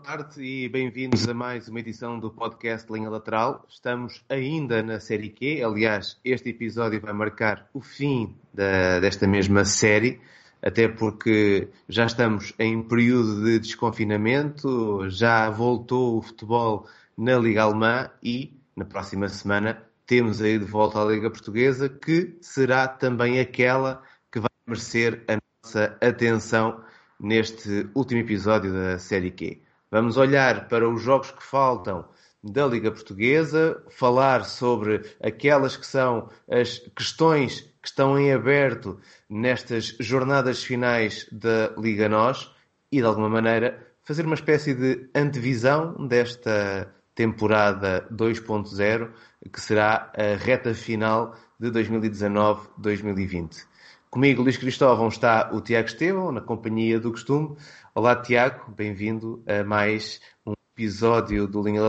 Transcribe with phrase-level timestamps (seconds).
[0.00, 3.66] Boa tarde e bem-vindos a mais uma edição do podcast Linha Lateral.
[3.68, 9.62] Estamos ainda na série Q, aliás, este episódio vai marcar o fim da, desta mesma
[9.66, 10.18] série,
[10.62, 18.10] até porque já estamos em período de desconfinamento, já voltou o futebol na Liga Alemã
[18.22, 24.02] e na próxima semana temos aí de volta a Liga Portuguesa, que será também aquela
[24.32, 26.82] que vai merecer a nossa atenção
[27.20, 29.60] neste último episódio da Série Q.
[29.90, 32.04] Vamos olhar para os jogos que faltam
[32.44, 39.96] da Liga Portuguesa, falar sobre aquelas que são as questões que estão em aberto nestas
[39.98, 42.54] jornadas finais da Liga Nós
[42.92, 49.10] e, de alguma maneira, fazer uma espécie de antevisão desta temporada 2.0,
[49.52, 53.68] que será a reta final de 2019-2020.
[54.10, 57.56] Comigo, Luís Cristóvão, está o Tiago Estevão, na companhia do costume.
[57.92, 61.88] Olá, Tiago, bem-vindo a mais um episódio do Linha.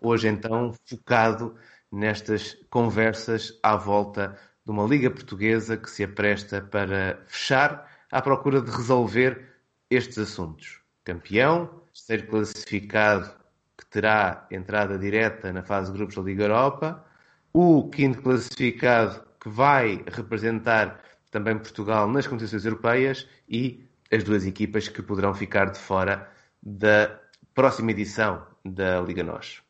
[0.00, 1.56] Hoje, então, focado
[1.90, 8.62] nestas conversas à volta de uma Liga Portuguesa que se apresta para fechar à procura
[8.62, 9.56] de resolver
[9.90, 10.80] estes assuntos.
[11.02, 13.34] Campeão, terceiro classificado
[13.76, 17.04] que terá entrada direta na fase de grupos da Liga Europa,
[17.52, 24.88] o quinto classificado que vai representar também Portugal nas competições europeias e as duas equipas
[24.88, 26.28] que poderão ficar de fora
[26.62, 27.18] da
[27.54, 29.62] próxima edição da Liga Nós.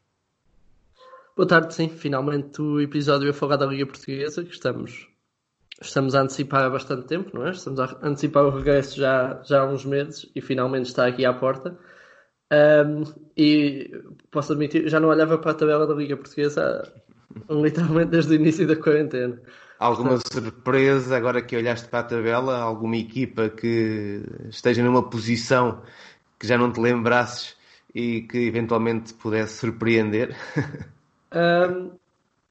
[1.36, 1.88] Boa tarde, sim.
[1.88, 5.08] Finalmente o episódio é falar da Liga Portuguesa, que estamos,
[5.80, 7.50] estamos a antecipar há bastante tempo, não é?
[7.50, 11.32] Estamos a antecipar o regresso já, já há uns meses e finalmente está aqui à
[11.32, 11.78] porta.
[12.52, 13.04] Um,
[13.36, 16.92] e posso admitir, já não olhava para a tabela da Liga Portuguesa
[17.48, 19.40] literalmente desde o início da quarentena.
[19.80, 22.58] Alguma surpresa agora que olhaste para a tabela?
[22.58, 25.80] Alguma equipa que esteja numa posição
[26.38, 27.56] que já não te lembrasses
[27.94, 30.36] e que eventualmente pudesse surpreender?
[31.32, 31.92] Um,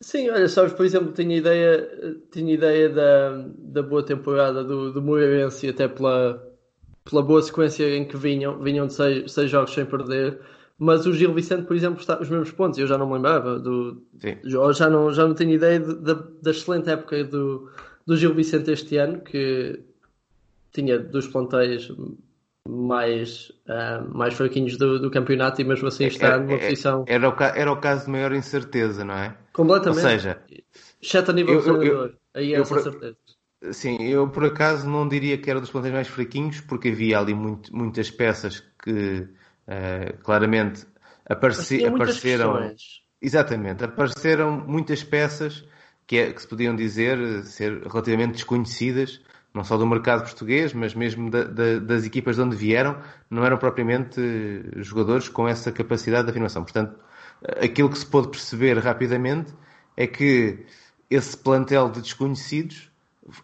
[0.01, 5.00] sim, olha, sabes, por exemplo, tinha ideia, tinha ideia da, da boa temporada do, do
[5.00, 6.44] Moreirense até pela,
[7.03, 10.41] pela boa sequência em que vinham, vinham de seis, seis jogos sem perder
[10.79, 12.79] mas o Gil Vicente, por exemplo, está os mesmos pontos.
[12.79, 14.01] Eu já não me lembrava do.
[14.45, 17.69] Já não, já não tenho ideia de, de, da excelente época do,
[18.07, 19.84] do Gil Vicente este ano, que
[20.72, 21.91] tinha dos plantéis
[22.66, 27.03] mais, uh, mais fraquinhos do, do, campeonato e mesmo assim está é, numa é, posição.
[27.07, 29.35] Era o, era o caso de maior incerteza, não é?
[29.51, 30.01] Completamente.
[30.01, 30.41] Ou seja,
[31.01, 32.13] exceto a nível eu, de treinador.
[32.34, 33.17] Aí é essa por, certeza.
[33.73, 37.34] Sim, eu por acaso não diria que era dos plantéis mais fraquinhos, porque havia ali
[37.34, 39.28] muito, muitas peças que
[39.69, 40.84] Uh, claramente
[41.30, 42.74] apareci, apareceram.
[43.22, 45.63] Exatamente, apareceram muitas peças
[46.07, 49.22] que, é, que, se podiam dizer eh, ser relativamente desconhecidas,
[49.53, 52.97] não só do mercado português, mas mesmo da, da, das equipas de onde vieram,
[53.29, 56.63] não eram propriamente eh, jogadores com essa capacidade de afirmação.
[56.63, 56.97] Portanto,
[57.62, 59.53] aquilo que se pôde perceber rapidamente
[59.96, 60.66] é que
[61.12, 62.90] esse plantel de desconhecidos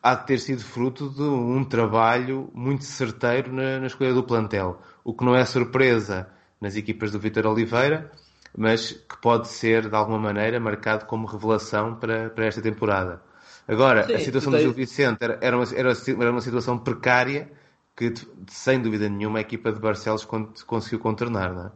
[0.01, 4.81] há de ter sido fruto de um trabalho muito certeiro na, na escolha do plantel
[5.05, 6.27] o que não é surpresa
[6.59, 8.11] nas equipas do Vitor Oliveira,
[8.57, 13.21] mas que pode ser de alguma maneira marcado como revelação para, para esta temporada.
[13.67, 17.51] Agora, Sim, a situação do Gil Vicente era, era, uma, era, uma situação precária
[17.95, 18.13] que,
[18.47, 20.25] sem dúvida nenhuma, a equipa de Barcelos
[20.65, 21.71] conseguiu contornar, não é?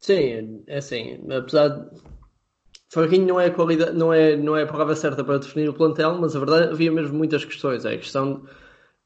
[0.00, 2.12] Sim, é assim, apesar de.
[2.88, 6.18] Fraquinho não é, qualidade, não, é, não é a palavra certa para definir o plantel,
[6.20, 7.84] mas a verdade havia mesmo muitas questões.
[7.86, 8.44] É a questão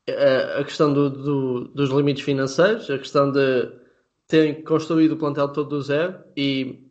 [0.08, 3.70] a questão do, do, dos limites financeiros, a questão de
[4.28, 6.86] terem construído o plantel todo do zero e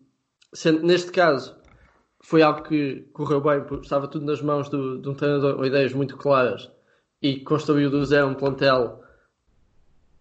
[0.53, 1.55] sendo, neste caso
[2.21, 5.93] foi algo que correu bem, estava tudo nas mãos do, de um treinador com ideias
[5.93, 6.71] muito claras
[7.21, 9.03] e construiu do zero um plantel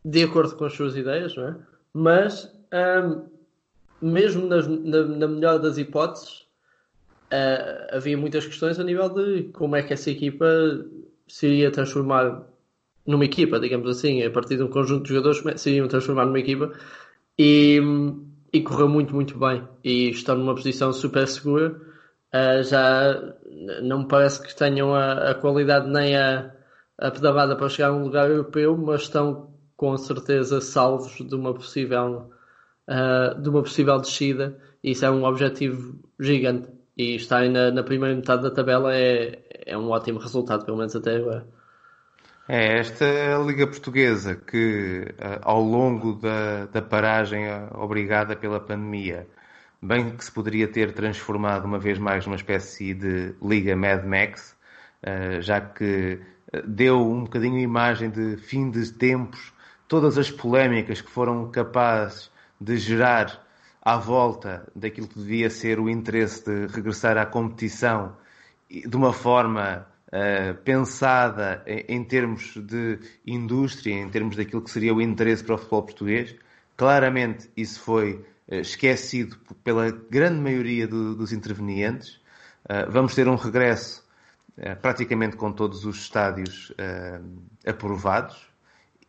[0.04, 1.56] de acordo com as suas ideias, não é?
[1.92, 3.26] Mas um,
[4.02, 6.40] mesmo nas, na, na, melhor das hipóteses
[7.32, 10.46] uh, havia muitas questões a nível de como é que essa equipa
[11.26, 12.42] se iria transformar
[13.06, 16.38] numa equipa, digamos assim, a partir de um conjunto de jogadores se iriam transformar numa
[16.38, 16.72] equipa
[17.38, 17.80] e,
[18.52, 21.80] e correu muito, muito bem e estão numa posição super segura.
[22.32, 23.34] Uh, já
[23.82, 26.52] não me parece que tenham a, a qualidade nem a,
[26.98, 31.52] a pedalada para chegar a um lugar europeu, mas estão com certeza salvos de uma
[31.54, 32.30] possível,
[32.88, 34.58] uh, de uma possível descida.
[34.82, 36.68] E isso é um objetivo gigante.
[36.96, 40.94] E estarem na, na primeira metade da tabela é, é um ótimo resultado, pelo menos
[40.94, 41.46] até agora.
[42.46, 48.60] É, esta é Liga Portuguesa que, eh, ao longo da, da paragem eh, obrigada pela
[48.60, 49.26] pandemia,
[49.80, 54.54] bem que se poderia ter transformado uma vez mais numa espécie de Liga Mad Max,
[55.02, 56.20] eh, já que
[56.66, 59.54] deu um bocadinho a imagem de fim de tempos,
[59.88, 62.30] todas as polémicas que foram capazes
[62.60, 63.42] de gerar
[63.80, 68.16] à volta daquilo que devia ser o interesse de regressar à competição
[68.68, 74.94] de uma forma uh, pensada em, em, termos de indústria, em termos daquilo que seria
[74.94, 76.36] o interesse para o futebol português.
[76.76, 82.20] Claramente isso foi uh, esquecido pela grande maioria do, dos intervenientes.
[82.64, 84.04] Uh, vamos ter um regresso
[84.80, 86.72] praticamente com todos os estádios
[87.66, 88.48] aprovados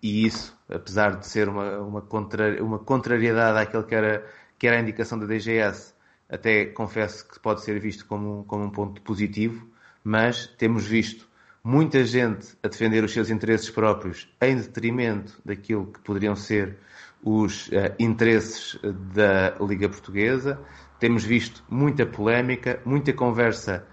[0.01, 4.25] e isso, apesar de ser uma, uma, contra, uma contrariedade àquilo que era,
[4.57, 5.93] que era a indicação da DGS,
[6.27, 9.69] até confesso que pode ser visto como, como um ponto positivo,
[10.05, 11.27] mas temos visto
[11.63, 16.77] muita gente a defender os seus interesses próprios em detrimento daquilo que poderiam ser
[17.23, 18.79] os uh, interesses
[19.15, 20.61] da Liga Portuguesa.
[20.99, 23.83] Temos visto muita polémica, muita conversa,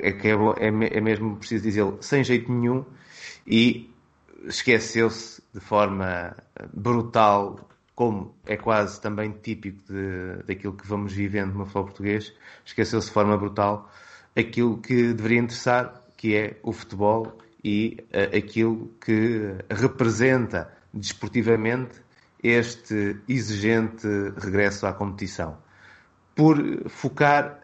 [0.00, 2.84] é, que é, é, é mesmo preciso dizer, sem jeito nenhum,
[3.46, 3.94] e
[4.44, 6.36] esqueceu-se de forma
[6.74, 13.06] brutal, como é quase também típico de, daquilo que vamos vivendo no futebol português, esqueceu-se
[13.06, 13.88] de forma brutal
[14.38, 22.00] aquilo que deveria interessar, que é o futebol e uh, aquilo que representa desportivamente
[22.42, 24.06] este exigente
[24.38, 25.58] regresso à competição.
[26.36, 26.56] Por
[26.88, 27.60] focar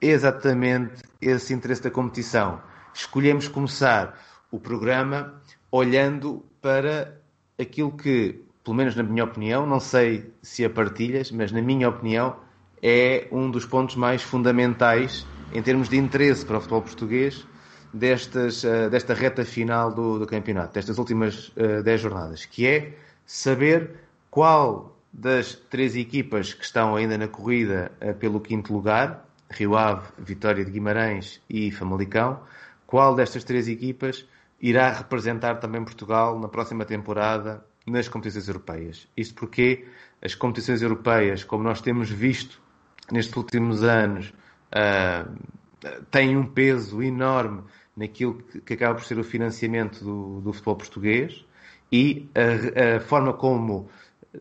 [0.00, 2.60] exatamente esse interesse da competição,
[2.92, 4.20] escolhemos começar
[4.50, 5.40] o programa
[5.70, 7.18] olhando para
[7.58, 11.88] aquilo que, pelo menos na minha opinião, não sei se a partilhas, mas na minha
[11.88, 12.36] opinião,
[12.82, 17.46] é um dos pontos mais fundamentais em termos de interesse para o futebol português
[17.92, 22.94] destas, uh, desta reta final do, do, campeonato, destas últimas uh, 10 jornadas, que é
[23.24, 23.90] saber
[24.30, 30.06] qual das três equipas que estão ainda na corrida uh, pelo quinto lugar, Rio Ave,
[30.18, 32.40] Vitória de Guimarães e Famalicão,
[32.86, 34.26] qual destas três equipas
[34.60, 39.08] irá representar também Portugal na próxima temporada nas competições europeias.
[39.16, 39.86] Isto porque
[40.22, 42.60] as competições europeias, como nós temos visto
[43.10, 44.32] nestes últimos anos,
[44.72, 47.62] uh, tem um peso enorme
[47.96, 51.44] naquilo que, que, acaba por ser o financiamento do, do futebol português
[51.90, 53.88] e a, a, forma como,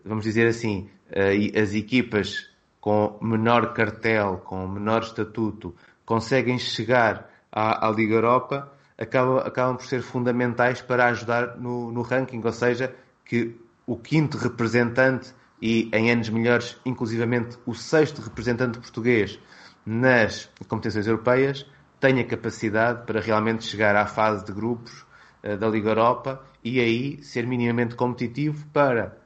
[0.04, 5.76] vamos dizer assim, uh, as equipas com menor cartel, com menor estatuto,
[6.06, 12.02] conseguem chegar à, à Liga Europa, acabam, acabam por ser fundamentais para ajudar no, no
[12.02, 12.96] ranking, ou seja,
[13.26, 19.40] que o quinto representante e em anos melhores, inclusivamente o sexto representante português
[19.88, 21.66] nas competições europeias
[21.98, 25.06] tenha capacidade para realmente chegar à fase de grupos
[25.44, 29.18] uh, da Liga Europa e aí ser minimamente competitivo para,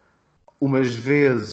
[0.60, 1.52] umas vezes,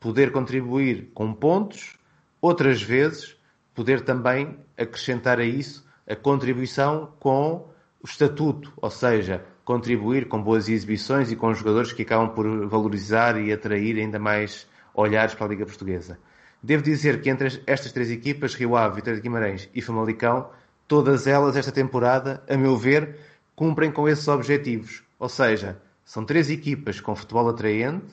[0.00, 1.98] poder contribuir com pontos,
[2.40, 3.36] outras vezes,
[3.74, 7.68] poder também acrescentar a isso a contribuição com
[8.00, 13.38] o estatuto, ou seja, contribuir com boas exibições e com jogadores que acabam por valorizar
[13.38, 16.18] e atrair ainda mais olhares para a Liga Portuguesa.
[16.66, 20.50] Devo dizer que entre estas três equipas, Rio Ave, Vitória de Guimarães e Famalicão,
[20.88, 23.20] todas elas esta temporada, a meu ver,
[23.54, 25.04] cumprem com esses objetivos.
[25.16, 28.12] Ou seja, são três equipas com futebol atraente,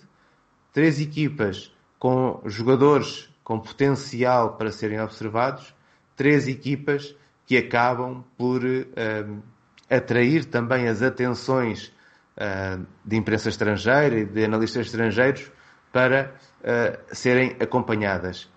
[0.71, 5.73] três equipas com jogadores com potencial para serem observados,
[6.15, 7.15] três equipas
[7.47, 9.43] que acabam por uh,
[9.89, 11.91] atrair também as atenções
[12.37, 15.51] uh, de imprensa estrangeira e de analistas estrangeiros
[15.91, 18.49] para uh, serem acompanhadas.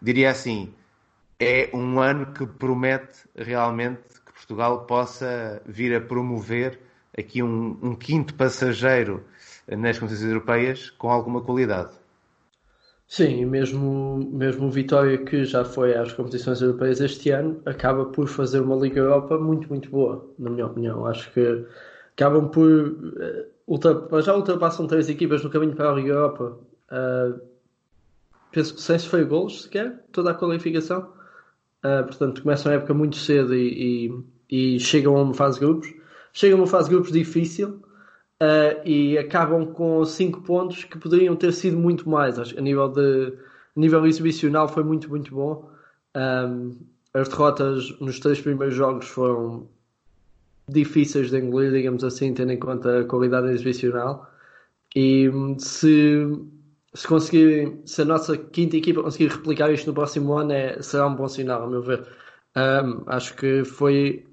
[0.00, 0.72] Diria assim,
[1.38, 6.78] é um ano que promete realmente que Portugal possa vir a promover
[7.16, 9.24] aqui um, um quinto passageiro
[9.68, 11.94] nas competições europeias com alguma qualidade.
[13.06, 18.28] Sim, mesmo, mesmo o Vitória, que já foi às competições europeias este ano, acaba por
[18.28, 21.06] fazer uma Liga Europa muito, muito boa, na minha opinião.
[21.06, 21.64] Acho que
[22.12, 22.68] acabam por.
[22.68, 26.58] Uh, já ultrapassam três equipas no caminho para a Liga Europa.
[26.90, 27.40] Uh,
[28.50, 31.12] penso que seis foi golos sequer, toda a qualificação.
[31.84, 34.10] Uh, portanto, começam a época muito cedo e,
[34.50, 35.92] e, e, chegam a uma fase de grupos.
[36.32, 37.82] Chegam a uma fase de grupos difícil
[38.42, 42.38] uh, e acabam com cinco pontos que poderiam ter sido muito mais.
[42.38, 43.32] Acho, a nível de
[43.78, 45.70] nível exibicional foi muito, muito bom.
[46.16, 46.76] Um,
[47.14, 49.68] as derrotas nos três primeiros jogos foram
[50.68, 54.30] difíceis de engolir, digamos assim, tendo em conta a qualidade exibicional.
[54.94, 56.26] E se
[56.94, 61.06] se conseguir, se a nossa quinta equipa conseguir replicar isto no próximo ano, é, será
[61.06, 62.06] um bom sinal, a meu ver.
[62.56, 64.26] Um, acho que foi,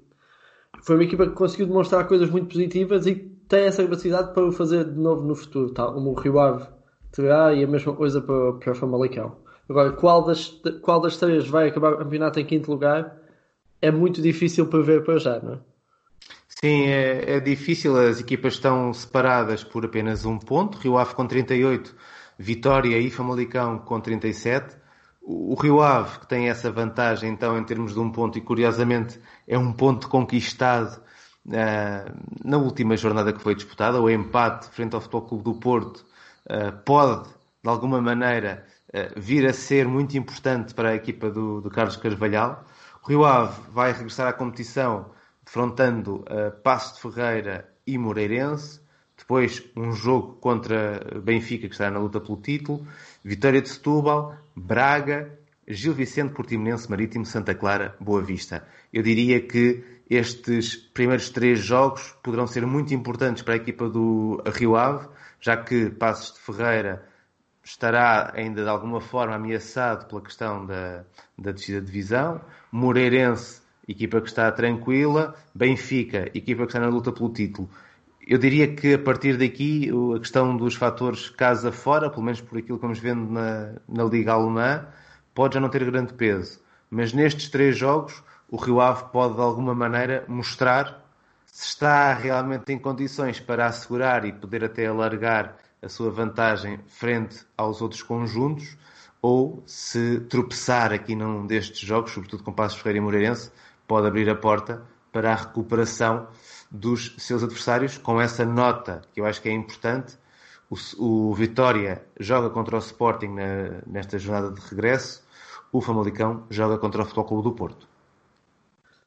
[0.82, 3.14] foi uma equipa que conseguiu demonstrar coisas muito positivas e
[3.48, 6.66] tem essa capacidade para o fazer de novo no futuro, tal como o Rio Ave
[7.12, 9.36] terá e a mesma coisa para, para Famalicão.
[9.68, 13.16] Agora, qual das, qual das três vai acabar o campeonato em quinto lugar
[13.80, 15.58] é muito difícil para ver para já, não é?
[16.48, 17.96] Sim, é, é difícil.
[17.96, 20.78] As equipas estão separadas por apenas um ponto.
[20.78, 21.94] Rio Ave com 38
[22.38, 24.76] Vitória e Famalicão com 37.
[25.22, 29.18] O Rio Ave, que tem essa vantagem, então, em termos de um ponto, e curiosamente
[29.46, 31.02] é um ponto conquistado
[31.46, 36.06] uh, na última jornada que foi disputada, o empate frente ao Futebol Clube do Porto,
[36.48, 37.28] uh, pode,
[37.62, 41.96] de alguma maneira, uh, vir a ser muito importante para a equipa do, do Carlos
[41.96, 42.64] Carvalhal.
[43.02, 45.10] O Rio Ave vai regressar à competição
[45.44, 48.80] defrontando uh, Passo de Ferreira e Moreirense.
[49.26, 52.86] Depois um jogo contra Benfica, que está na luta pelo título.
[53.24, 58.64] Vitória de Setúbal, Braga, Gil Vicente, Portimonense, Marítimo, Santa Clara, Boa Vista.
[58.92, 64.40] Eu diria que estes primeiros três jogos poderão ser muito importantes para a equipa do
[64.54, 65.08] Rio Ave,
[65.40, 67.04] já que Passos de Ferreira
[67.64, 71.04] estará ainda de alguma forma ameaçado pela questão da,
[71.36, 72.40] da descida de divisão.
[72.70, 75.34] Moreirense, equipa que está tranquila.
[75.52, 77.68] Benfica, equipa que está na luta pelo título.
[78.26, 82.58] Eu diria que a partir daqui a questão dos fatores casa fora, pelo menos por
[82.58, 84.84] aquilo que vamos vendo na, na Liga Alemã,
[85.32, 86.58] pode já não ter grande peso.
[86.90, 91.04] Mas nestes três jogos, o Rio Ave pode de alguma maneira mostrar
[91.44, 97.46] se está realmente em condições para assegurar e poder até alargar a sua vantagem frente
[97.56, 98.76] aos outros conjuntos,
[99.22, 103.52] ou se tropeçar aqui num destes jogos, sobretudo com Passos Ferreira e Moreirense,
[103.86, 106.26] pode abrir a porta para a recuperação
[106.78, 110.16] dos seus adversários, com essa nota que eu acho que é importante.
[110.68, 110.76] O,
[111.30, 115.24] o Vitória joga contra o Sporting na, nesta jornada de regresso,
[115.72, 117.86] o Famalicão joga contra o Futebol Clube do Porto.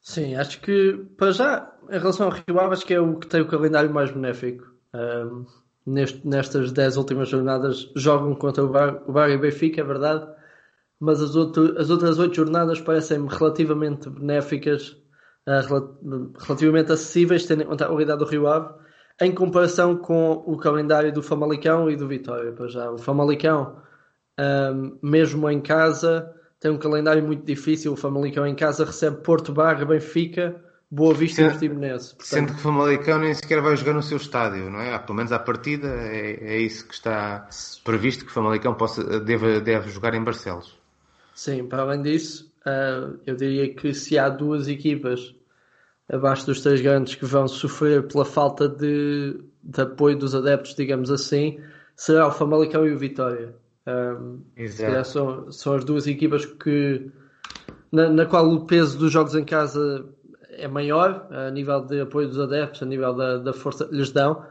[0.01, 3.27] Sim, acho que para já, em relação ao Rio Ave, acho que é o que
[3.27, 4.65] tem o calendário mais benéfico.
[4.93, 5.45] Um,
[5.85, 9.83] neste, nestas 10 últimas jornadas jogam contra o Bar, o Bar e o Benfica, é
[9.83, 10.27] verdade,
[10.99, 14.97] mas as, outro, as outras 8 jornadas parecem-me relativamente benéficas
[16.39, 18.73] relativamente acessíveis, tendo em conta a qualidade do Rio Ave,
[19.21, 22.51] em comparação com o calendário do Famalicão e do Vitória.
[22.51, 23.77] Para já, o Famalicão,
[24.39, 27.93] um, mesmo em casa, tem um calendário muito difícil.
[27.93, 30.55] O Famalicão em casa recebe Porto Barra, Benfica,
[30.89, 32.15] Boa Vista e Portimonense.
[32.15, 32.27] Portanto...
[32.27, 34.97] Sendo que o Famalicão nem sequer vai jogar no seu estádio, não é?
[34.99, 37.47] Pelo menos à partida é, é isso que está
[37.83, 40.77] previsto que o Famalicão possa, deve, deve jogar em Barcelos.
[41.35, 45.35] Sim, para além disso, uh, eu diria que se há duas equipas
[46.11, 51.11] abaixo dos três grandes que vão sofrer pela falta de, de apoio dos adeptos, digamos
[51.11, 51.59] assim,
[51.95, 53.55] será o Famalicão e o Vitória.
[53.87, 54.41] Um,
[55.03, 57.09] são, são as duas equipas que
[57.91, 60.05] na, na, qual o peso dos jogos em casa
[60.51, 64.11] é maior a nível de apoio dos adeptos, a nível da, da força que lhes
[64.11, 64.43] dão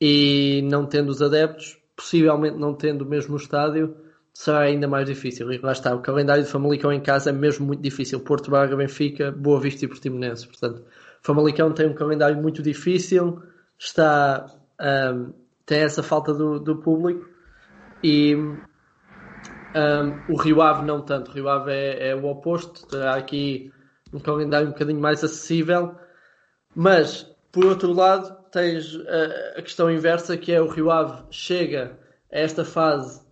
[0.00, 3.96] e não tendo os adeptos, possivelmente não tendo o mesmo estádio,
[4.38, 5.52] será ainda mais difícil.
[5.52, 8.20] E lá está, o calendário de Famalicão em casa é mesmo muito difícil.
[8.20, 10.46] Porto Braga, Benfica, Boa Vista e Portimonense.
[10.46, 10.84] Portanto,
[11.20, 13.42] Famalicão tem um calendário muito difícil,
[13.76, 14.46] está,
[14.80, 15.32] um,
[15.66, 17.28] tem essa falta do, do público
[18.00, 18.56] e um,
[20.32, 21.32] o Rio Ave não tanto.
[21.32, 23.72] O Rio Ave é, é o oposto, terá aqui
[24.12, 25.96] um calendário um bocadinho mais acessível,
[26.76, 31.98] mas por outro lado tens a, a questão inversa que é o Rio Ave chega
[32.32, 33.26] a esta fase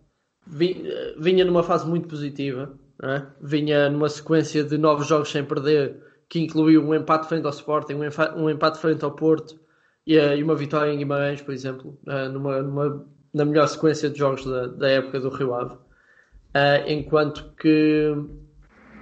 [0.47, 3.23] vinha numa fase muito positiva, é?
[3.41, 7.95] vinha numa sequência de novos jogos sem perder, que incluiu um empate frente ao Sporting,
[8.37, 9.59] um empate, frente ao Porto
[10.07, 14.45] e, uma vitória em Guimarães, por exemplo, uh, numa, numa, na melhor sequência de jogos
[14.45, 15.75] da, da época do Rio Ave.
[15.75, 18.15] Uh, enquanto que,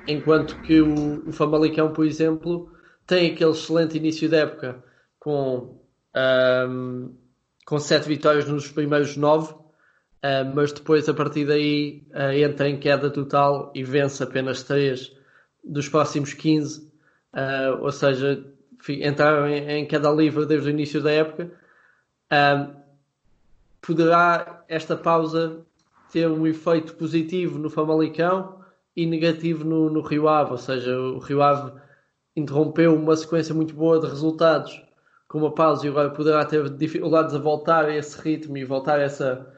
[0.09, 2.71] enquanto que o, o Famalicão, por exemplo,
[3.07, 4.83] tem aquele excelente início da época
[5.19, 5.81] com,
[6.69, 7.15] um,
[7.65, 9.55] com sete vitórias nos primeiros nove
[10.25, 15.13] Uh, mas depois a partir daí uh, entra em queda total e vence apenas 3
[15.63, 16.89] dos próximos 15, uh,
[17.35, 18.43] ah, ou seja,
[18.89, 21.51] entraram em, em, queda livre desde o início da época.
[23.83, 25.59] poderá esta pausa
[26.11, 28.61] ter um efeito positivo no Famalicão
[28.97, 31.71] e negativo no, no Rio Ave, ou seja, o Rio Ave
[32.35, 34.83] interrompeu uma sequência muito boa de resultados
[35.29, 39.01] com uma pausa e agora poderá ter dificuldades a voltar a esse ritmo e voltar
[39.01, 39.55] a essa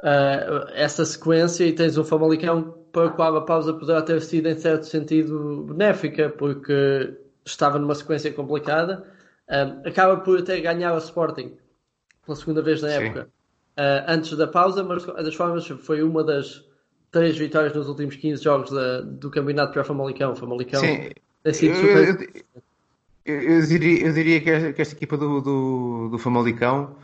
[0.00, 4.48] uh, essa sequência e tens um Famalicão para o qual a pausa poderá ter sido
[4.48, 7.14] em certo sentido benéfica, porque
[7.44, 9.04] estava numa sequência complicada.
[9.48, 11.56] Uh, acaba por até ganhar o Sporting
[12.24, 12.94] pela segunda vez na Sim.
[12.94, 13.28] época
[13.78, 16.64] uh, antes da pausa, mas das formas foi uma das
[17.10, 20.32] três vitórias nos últimos 15 jogos da, do campeonato para o Famalicão.
[20.32, 21.10] O Famalicão Sim.
[21.42, 22.30] tem sido super.
[23.24, 26.96] Eu, eu, eu, diria, eu diria que esta, que esta equipa do, do, do Famalicão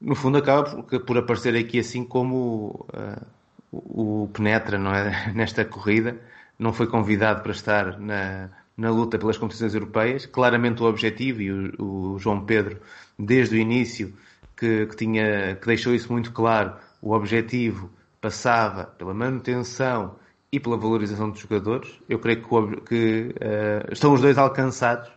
[0.00, 3.26] no fundo acaba por, por aparecer aqui assim como uh,
[3.72, 5.32] o, Penetra não é?
[5.34, 6.20] nesta corrida
[6.58, 11.52] não foi convidado para estar na, na luta pelas competições europeias claramente o objetivo e
[11.52, 12.80] o, o João Pedro
[13.18, 14.14] desde o início
[14.56, 17.90] que, que, tinha que deixou isso muito claro o objetivo
[18.20, 20.16] passava pela manutenção
[20.52, 21.98] e pela valorização dos jogadores.
[22.08, 25.10] Eu creio que, que uh, estão os dois alcançados.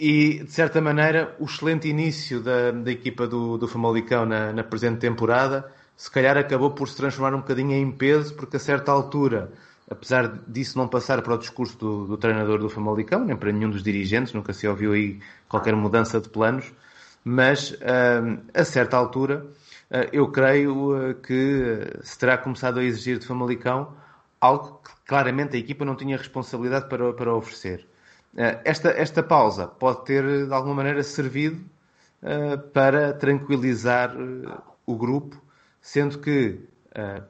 [0.00, 4.62] E, de certa maneira, o excelente início da, da equipa do, do Famalicão na, na
[4.62, 8.92] presente temporada, se calhar acabou por se transformar um bocadinho em peso, porque a certa
[8.92, 9.50] altura,
[9.90, 13.70] apesar disso não passar para o discurso do, do treinador do Famalicão, nem para nenhum
[13.70, 16.72] dos dirigentes, nunca se ouviu aí qualquer mudança de planos,
[17.24, 19.46] mas uh, a certa altura
[19.90, 23.92] uh, eu creio uh, que se terá começado a exigir de Famalicão
[24.40, 27.84] algo que claramente a equipa não tinha responsabilidade para, para oferecer.
[28.38, 31.60] Uh, esta, esta pausa pode ter, de alguma maneira, servido
[32.22, 35.42] uh, para tranquilizar uh, o grupo,
[35.82, 36.60] sendo que,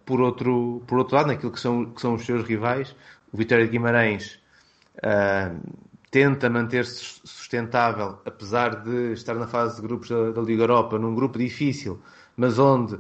[0.05, 2.95] por, outro, por outro lado, naquilo que são, que são os seus rivais,
[3.33, 4.41] o Vitória de Guimarães
[6.11, 11.15] tenta manter-se sustentável, apesar de estar na fase de grupos da, da Liga Europa, num
[11.15, 12.01] grupo difícil,
[12.37, 12.99] mas onde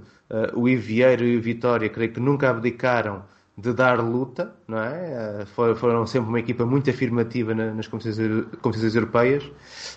[0.54, 3.24] o Ivieiro e o Vitória, creio que nunca abdicaram
[3.58, 5.42] de dar luta, não é?
[5.42, 9.50] Eh, foram sempre uma equipa muito afirmativa nas competições, europeias.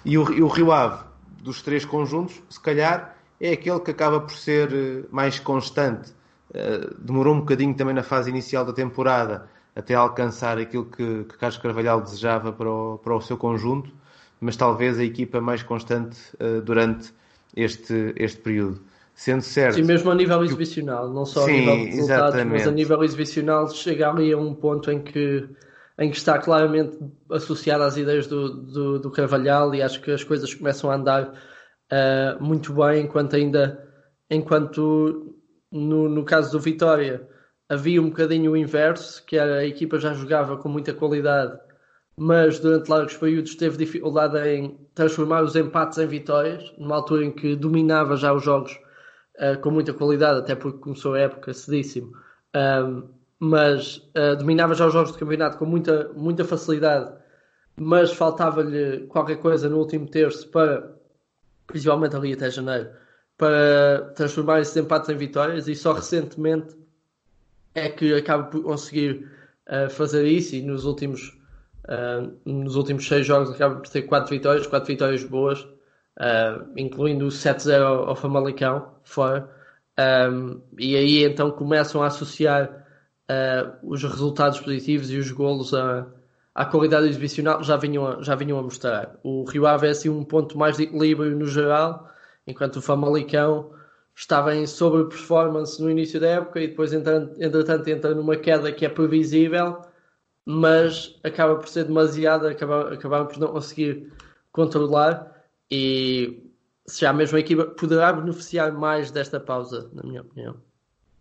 [0.03, 1.03] E o, Rio Ave,
[1.43, 6.11] dos três conjuntos, se calhar é aquele que acaba por ser eh, mais constante.
[6.51, 11.37] Eh, demorou um bocadinho também na fase inicial da temporada até alcançar aquilo que, que
[11.37, 13.91] Carlos Carvalhal desejava para o, para o seu conjunto,
[14.39, 16.17] mas talvez a equipa mais constante
[16.65, 17.13] durante
[17.55, 18.81] este, este período.
[19.21, 19.75] Sendo certo.
[19.75, 22.51] Sim, mesmo a nível exibicional, não só Sim, a nível de resultados, exatamente.
[22.53, 25.47] mas a nível exibicional chega ali a um ponto em que,
[25.99, 26.97] em que está claramente
[27.29, 31.25] associado às ideias do, do, do Carvalhal e acho que as coisas começam a andar
[31.27, 33.87] uh, muito bem, enquanto ainda,
[34.27, 35.35] enquanto
[35.71, 37.21] no, no caso do Vitória
[37.69, 41.59] havia um bocadinho o inverso, que era a equipa já jogava com muita qualidade,
[42.17, 47.31] mas durante largos períodos teve dificuldade em transformar os empates em vitórias, numa altura em
[47.31, 48.75] que dominava já os jogos
[49.41, 52.13] uh, com muita qualidade, até porque começou a época cedíssimo.
[52.55, 53.03] Um,
[53.39, 57.11] mas uh, dominava já os jogos de campeonato com muita, muita facilidade,
[57.75, 60.95] mas faltava-lhe qualquer coisa no último terço para,
[61.65, 62.89] principalmente ali até janeiro,
[63.37, 66.75] para transformar esses empates em vitórias e só recentemente
[67.73, 69.27] é que acaba por conseguir
[69.67, 71.39] uh, fazer isso e nos últimos,
[72.45, 75.67] nos últimos seis jogos acaba por ter quatro vitórias, quatro vitórias boas
[76.19, 79.49] uh, incluindo o 7-0 ao, Famalicão, fora.
[79.99, 82.85] Um, e aí então começam a associar
[83.29, 86.07] uh, os resultados positivos e os golos a,
[86.55, 89.15] à qualidade exibicional já vinham, a, já vinham a mostrar.
[89.23, 92.09] O Rio Ave é assim um ponto mais de equilíbrio no geral,
[92.47, 93.71] enquanto o Famalicão
[94.15, 98.89] estava em sobre-performance no início da época e depois, entretanto, entra numa queda que é
[98.89, 99.81] previsível,
[100.45, 104.11] mas acaba por ser demasiada, acaba, acabaram por não conseguir
[104.51, 105.40] controlar
[105.71, 106.51] e
[106.85, 110.57] se a equipa poderá beneficiar mais desta pausa, na minha opinião.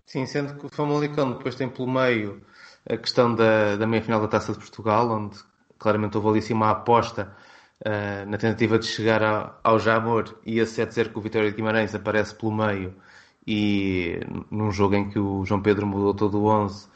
[0.04, 2.42] Sim, sendo que o Famalicão depois tem pelo meio
[2.88, 5.38] a questão da, da meia-final da Taça de Portugal, onde
[5.78, 7.32] claramente houve ali assim uma aposta
[7.86, 11.94] uh, na tentativa de chegar ao, Jamor e a 7-0 que o Vitória de Guimarães
[11.94, 12.94] aparece pelo meio
[13.46, 16.88] e num jogo em que o João Pedro mudou todo o 11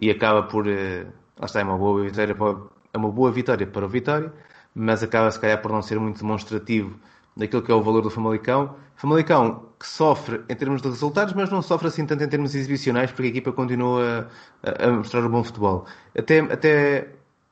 [0.00, 0.66] e acaba por...
[0.66, 2.56] Uh, lá está, é uma boa vitória para,
[2.94, 4.32] é uma boa vitória para o Vitória,
[4.74, 6.98] mas acaba se calhar por não ser muito demonstrativo
[7.36, 8.76] daquilo que é o valor do Famalicão.
[8.96, 13.10] Famalicão que sofre em termos de resultados, mas não sofre assim tanto em termos exibicionais,
[13.10, 14.30] porque a equipa continua
[14.62, 15.86] a, a mostrar o bom futebol.
[16.16, 17.08] Até, até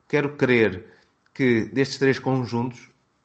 [0.09, 0.87] quero crer
[1.35, 2.79] que destes três conjuntos,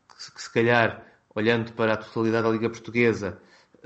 [0.09, 1.03] que, que se calhar,
[1.35, 3.37] olhando para a totalidade da Liga Portuguesa,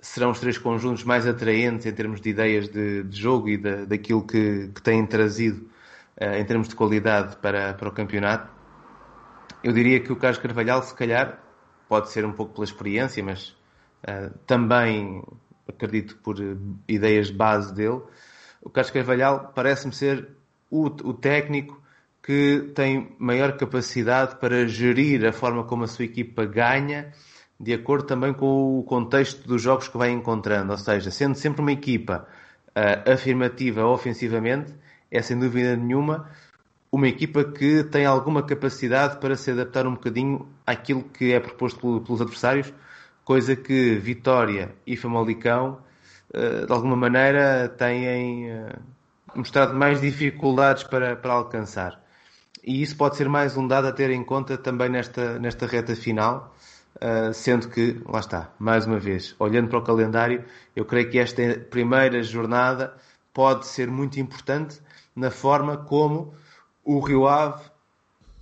[0.01, 3.85] serão os três conjuntos mais atraentes em termos de ideias de, de jogo e da,
[3.85, 5.69] daquilo que, que têm trazido
[6.21, 8.58] uh, em termos de qualidade para, para o campeonato.
[9.63, 11.39] Eu diria que o Carlos Carvalhal, se calhar,
[11.87, 13.49] pode ser um pouco pela experiência, mas
[14.07, 15.23] uh, também
[15.67, 18.01] acredito por uh, ideias de base dele.
[18.61, 20.29] O Carlos Carvalhal parece-me ser
[20.69, 21.81] o, o, técnico
[22.23, 27.11] que tem maior capacidade para gerir a forma como a sua equipa ganha,
[27.59, 30.71] de acordo também com o contexto dos jogos que vai encontrando.
[30.71, 32.27] Ou seja, sendo sempre uma equipa
[32.69, 34.73] uh, afirmativa ofensivamente,
[35.11, 36.29] é sem dúvida nenhuma
[36.91, 42.01] uma equipa que tem alguma capacidade para se adaptar um bocadinho àquilo que é proposto
[42.01, 42.73] pelos adversários,
[43.23, 45.79] coisa que Vitória e Famalicão,
[46.33, 48.75] eh, de alguma maneira, têm eh,
[49.35, 52.01] mostrado mais dificuldades para, para alcançar.
[52.63, 55.95] E isso pode ser mais um dado a ter em conta também nesta, nesta reta
[55.95, 56.55] final,
[56.99, 60.43] eh, sendo que, lá está, mais uma vez, olhando para o calendário,
[60.75, 62.95] eu creio que esta primeira jornada
[63.31, 64.81] pode ser muito importante
[65.15, 66.33] na forma como
[66.83, 67.63] o Rio Ave,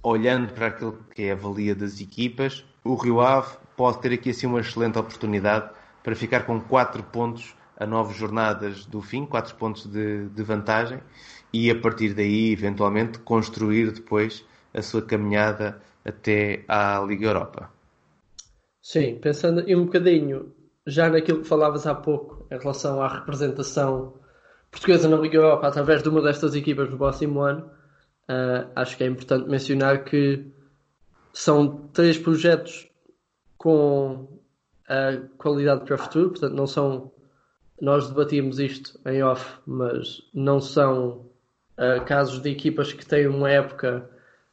[0.02, 4.30] olhando para aquilo que é a valia das equipas, o Rio Ave pode ter aqui
[4.30, 5.70] assim uma excelente oportunidade
[6.04, 11.00] para ficar com 4 pontos a nove jornadas do fim, quatro pontos de, de vantagem,
[11.54, 17.70] e a partir daí, eventualmente, construir depois a sua caminhada até à Liga Europa.
[18.82, 20.54] Sim, pensando um bocadinho
[20.86, 24.14] já naquilo que falavas há pouco em relação à representação
[24.72, 27.70] portuguesa na Liga Europa através de uma destas equipas no próximo ano,
[28.30, 30.46] uh, acho que é importante mencionar que
[31.34, 32.90] são três projetos
[33.58, 34.28] com
[34.88, 37.12] a qualidade para o futuro, portanto não são
[37.80, 41.28] nós debatíamos isto em off, mas não são
[41.78, 44.10] uh, casos de equipas que têm uma época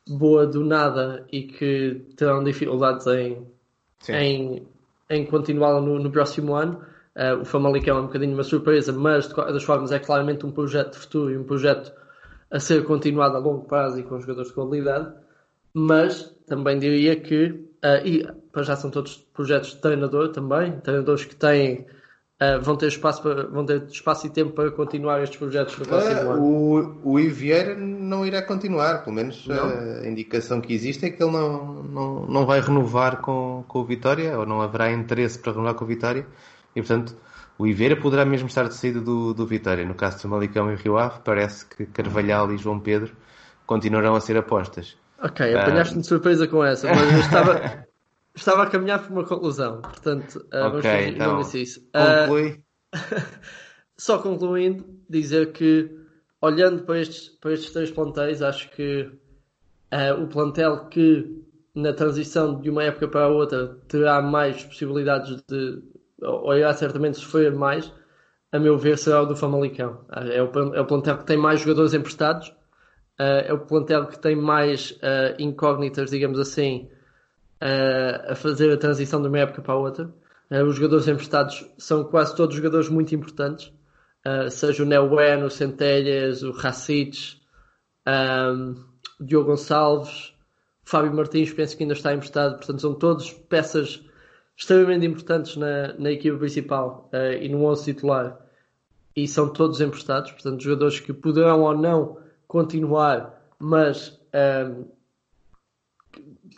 [0.07, 3.47] boa do nada e que terão dificuldades em,
[4.11, 4.67] em,
[5.09, 6.85] em continuar no, no próximo ano.
[7.17, 10.45] Uh, o Famalicão é um bocadinho uma surpresa, mas de qualquer das formas é claramente
[10.45, 11.93] um projeto de futuro e um projeto
[12.55, 15.13] a ser continuado a longo prazo e com jogadores de qualidade.
[15.75, 21.25] Mas também diria que, uh, e para já são todos projetos de treinador também, treinadores
[21.25, 21.85] que têm
[22.35, 25.87] Uh, vão, ter espaço para, vão ter espaço e tempo para continuar estes projetos no
[25.87, 26.43] próximo uh, ano?
[26.43, 29.69] O, o Ivieira não irá continuar, pelo menos não.
[29.69, 33.85] a indicação que existe é que ele não, não, não vai renovar com, com o
[33.85, 36.27] Vitória, ou não haverá interesse para renovar com o Vitória,
[36.75, 37.17] e portanto
[37.59, 39.85] o Ivieira poderá mesmo estar de saída do, do Vitória.
[39.85, 43.15] No caso de Malicão e Rio Ave, parece que Carvalhal e João Pedro
[43.67, 44.97] continuarão a ser apostas.
[45.23, 47.87] Ok, apanhaste-me de surpresa com essa, mas eu estava,
[48.35, 51.81] estava a caminhar por uma conclusão, portanto, uh, okay, vamos então, isso.
[51.93, 52.63] Conclui.
[52.95, 53.23] Uh,
[53.97, 55.89] só concluindo, dizer que
[56.43, 59.11] olhando para estes, para estes três plantéis, acho que
[59.93, 61.43] uh, o plantel que
[61.75, 65.83] na transição de uma época para a outra terá mais possibilidades de,
[66.25, 67.93] ou irá certamente sofrer mais,
[68.55, 70.05] a meu ver, será o do Famalicão.
[70.13, 72.49] É o, é o plantel que tem mais jogadores emprestados,
[73.19, 76.89] uh, é o plantel que tem mais uh, incógnitas, digamos assim,
[77.61, 80.09] uh, a fazer a transição de uma época para a outra.
[80.51, 83.73] Os jogadores emprestados são quase todos jogadores muito importantes,
[84.51, 87.39] seja o Neuwen, o Centelhas, o Racic,
[88.07, 88.75] um,
[89.19, 90.35] o Diogo Gonçalves,
[90.85, 94.05] Fábio Martins, penso que ainda está emprestado, portanto são todos peças
[94.57, 98.45] extremamente importantes na, na equipa principal uh, e no 11 titular
[99.17, 104.85] e são todos emprestados, portanto jogadores que poderão ou não continuar, mas um,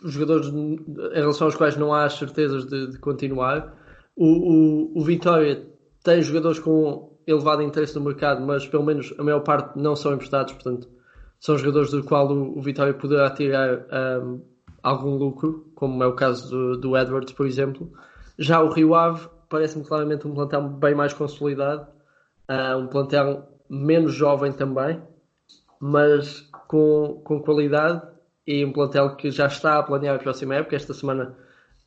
[0.03, 0.79] os jogadores em
[1.13, 3.75] relação aos quais não há as certezas de, de continuar.
[4.15, 5.67] O, o, o, Vitória
[6.03, 10.13] tem jogadores com elevado interesse no mercado, mas pelo menos a maior parte não são
[10.13, 10.89] emprestados, portanto,
[11.39, 13.85] são jogadores do qual o, o Vitória poderá tirar
[14.21, 14.41] um,
[14.87, 17.91] algum lucro, como é o caso do, do Edwards, por exemplo.
[18.37, 21.87] Já o Rio Ave parece-me claramente um plantel bem mais consolidado,
[22.49, 25.01] uh, um plantel menos jovem também,
[25.79, 28.01] mas com, com qualidade
[28.45, 30.75] e um plantel que já está a planear a próxima época.
[30.75, 31.35] Esta semana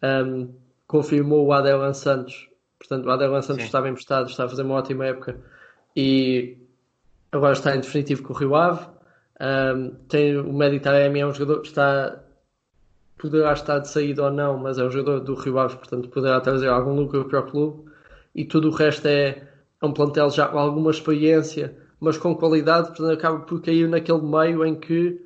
[0.03, 0.55] um,
[0.87, 2.49] confirmou o Adelan Santos.
[2.79, 3.67] Portanto, o Adelan Santos Sim.
[3.67, 5.39] estava emprestado, está a fazer uma ótima época
[5.97, 6.59] e
[7.33, 8.87] agora está em definitivo com o Rio Ave.
[9.41, 12.21] Um, tem o Meditaremi, é um jogador que está
[13.21, 16.41] poderá estar de saída ou não, mas é um jogador do Rio Ave, portanto poderá
[16.41, 17.91] trazer algum lucro para o clube.
[18.35, 19.49] E tudo o resto é,
[19.81, 24.23] é um plantel já com alguma experiência, mas com qualidade, portanto acaba por cair naquele
[24.23, 25.21] meio em que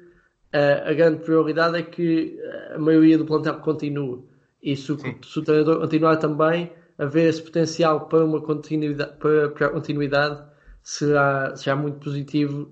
[0.86, 2.38] a grande prioridade é que
[2.72, 4.22] a maioria do plantel continue.
[4.62, 9.16] E se o, se o treinador continuar também a ver esse potencial para uma continuidade,
[9.18, 10.44] para, para continuidade
[10.80, 12.70] será, será muito positivo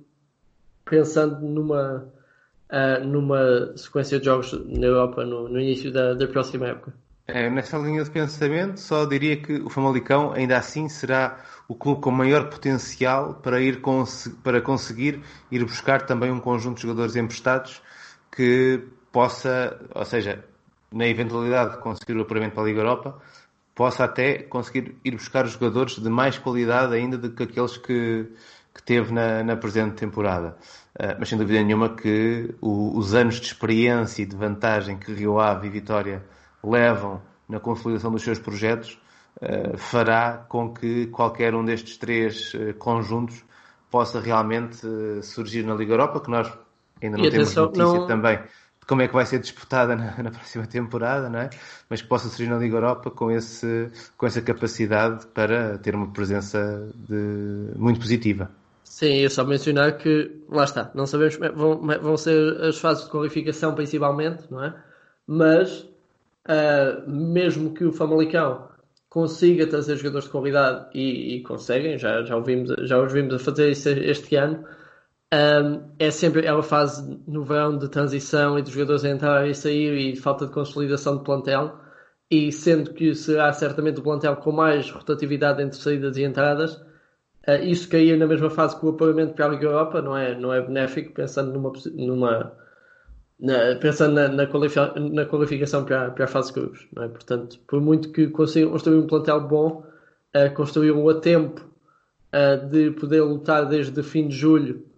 [0.84, 2.08] pensando numa,
[2.72, 6.92] uh, numa sequência de jogos na Europa no, no início da, da próxima época.
[7.26, 12.00] É, nessa linha de pensamento, só diria que o Famalicão ainda assim será o clube
[12.00, 13.80] com maior potencial para, ir
[14.42, 17.80] para conseguir ir buscar também um conjunto de jogadores emprestados
[18.34, 18.82] que
[19.12, 20.44] possa, ou seja,
[20.92, 23.18] na eventualidade de conseguir o apuramento para a Liga Europa,
[23.74, 28.26] possa até conseguir ir buscar jogadores de mais qualidade ainda do que aqueles que,
[28.74, 30.56] que teve na, na presente temporada.
[30.98, 35.12] Uh, mas sem dúvida nenhuma que o, os anos de experiência e de vantagem que
[35.12, 36.22] Rio Ave e Vitória
[36.62, 38.98] levam na consolidação dos seus projetos
[39.40, 43.44] uh, fará com que qualquer um destes três uh, conjuntos
[43.90, 44.86] possa realmente
[45.22, 46.50] surgir na Liga Europa, que nós
[47.02, 48.06] ainda não temos notícia não...
[48.06, 48.38] também
[48.82, 51.50] de como é que vai ser disputada na, na, próxima temporada, não é?
[51.88, 56.10] mas que possa surgir na Liga Europa com, esse, com essa capacidade para ter uma
[56.10, 58.50] presença de, muito positiva.
[59.02, 63.10] Sim, é só mencionar que, lá está, não sabemos, vão, vão ser as fases de
[63.10, 64.80] qualificação principalmente, não é?
[65.26, 65.80] Mas
[66.46, 68.68] uh, mesmo que o Famalicão
[69.08, 73.38] consiga trazer jogadores de qualidade e, e conseguem, já, já, ouvimos, já os vimos a
[73.40, 74.64] fazer isso este ano,
[75.34, 79.48] um, é sempre é uma fase no verão de transição e dos jogadores a entrar
[79.48, 81.76] e sair e falta de consolidação de plantel
[82.30, 86.80] e sendo que será certamente o plantel com mais rotatividade entre saídas e entradas,
[87.62, 90.52] isso caía na mesma fase que o apuramento para a Liga Europa, não é, não
[90.52, 92.52] é benéfico, pensando numa, numa
[93.40, 96.86] na, pensando na, na, qualificação, na qualificação para, para a fase de grupos.
[96.98, 97.08] É?
[97.08, 99.84] Portanto, por muito que consigam construir um plantel bom,
[100.36, 101.60] uh, construíram a tempo
[102.32, 104.92] uh, de poder lutar desde fim de julho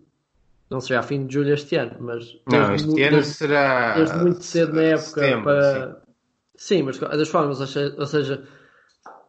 [0.70, 4.42] não será fim de julho este ano, mas não, este ano desde, será desde muito
[4.42, 6.00] cedo na época setembro, para
[6.56, 6.76] sim.
[6.78, 6.82] sim.
[6.82, 8.42] mas das formas, ou seja,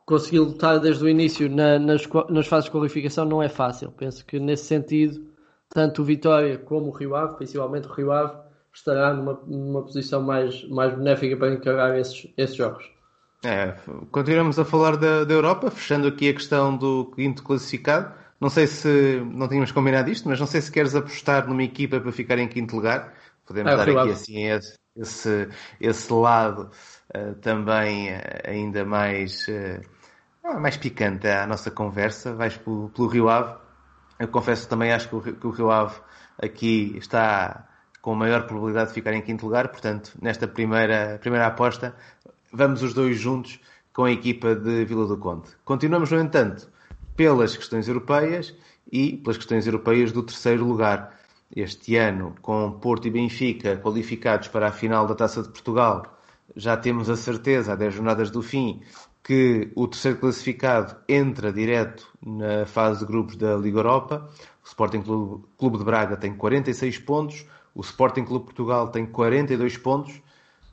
[0.06, 3.92] conseguir lutar desde o início na, nas, nas fases de qualificação não é fácil.
[3.92, 5.26] Penso que nesse sentido,
[5.70, 8.38] tanto o Vitória como o Rio Ave, principalmente o Rio Ave,
[8.74, 12.84] estará numa, numa posição mais, mais benéfica para encarar esses, esses jogos.
[13.44, 13.76] É,
[14.12, 18.14] continuamos a falar da, da Europa, fechando aqui a questão do quinto classificado.
[18.40, 22.00] Não sei se não tínhamos combinado isto, mas não sei se queres apostar numa equipa
[22.00, 23.14] para ficar em quinto lugar.
[23.46, 24.46] Podemos é, dar aqui assim
[24.96, 26.72] esse, esse, lado
[27.16, 29.82] uh, também uh, ainda mais, uh,
[30.54, 32.34] mais picante à nossa conversa.
[32.34, 33.56] Vais pelo, pelo Rio Ave.
[34.20, 35.96] Eu confesso também acho que o, que o Rio Ave
[36.42, 37.68] aqui está
[38.02, 39.70] com maior probabilidade de ficar em quinto lugar.
[39.70, 41.96] Portanto, nesta primeira, primeira aposta,
[42.54, 43.60] vamos os dois juntos
[43.92, 45.50] com a equipa de Vila do Conde.
[45.64, 46.70] Continuamos, no entanto,
[47.16, 48.54] pelas questões europeias
[48.92, 51.18] e pelas questões europeias do terceiro lugar.
[51.56, 56.20] Este ano, com Porto e Benfica qualificados para a final da Taça de Portugal,
[56.56, 58.82] já temos a certeza, a 10 jornadas do fim,
[59.26, 64.30] que o terceiro classificado entra direto na fase de grupos da Liga Europa.
[64.64, 70.22] O Sporting Clube de Braga tem 46 pontos, o Sporting Clube Portugal tem 42 pontos.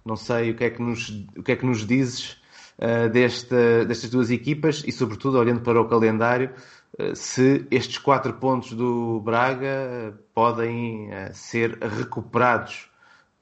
[0.04, 2.36] Não sei o que é que nos, o que é que nos dizes
[2.76, 6.50] uh, desta, destas duas equipas e, sobretudo, olhando para o calendário,
[6.98, 12.90] uh, se estes quatro pontos do Braga podem uh, ser recuperados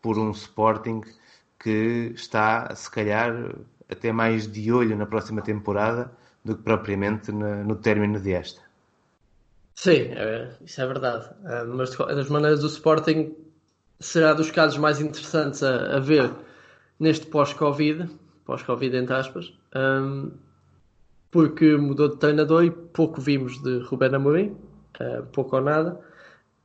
[0.00, 1.00] por um Sporting
[1.58, 3.34] que está, se calhar,
[3.90, 6.10] até mais de olho na próxima temporada
[6.44, 8.60] do que propriamente no, no término desta.
[9.74, 11.30] Sim, é, isso é verdade.
[11.74, 13.34] mas das maneiras, o Sporting
[13.98, 16.30] será dos casos mais interessantes a, a ver
[16.98, 18.08] neste pós-Covid,
[18.44, 20.30] pós-Covid entre aspas, um,
[21.30, 24.56] porque mudou de treinador e pouco vimos de Ruben Amorim,
[25.00, 26.00] uh, pouco ou nada.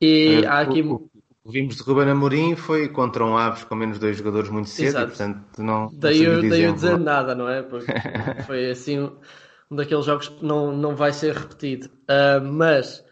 [0.02, 0.82] E é, há aqui.
[0.82, 1.10] O,
[1.46, 4.88] o, vimos de Ruben Amorim foi contra um Aves com menos dois jogadores muito cedo,
[4.88, 5.06] Exato.
[5.06, 5.90] e, portanto não.
[5.94, 7.62] Daí eu, daí eu dizer nada, não é?
[7.62, 7.92] Porque
[8.48, 11.88] foi assim um, daqueles jogos que não, não vai ser repetido.
[12.10, 13.04] Uh, mas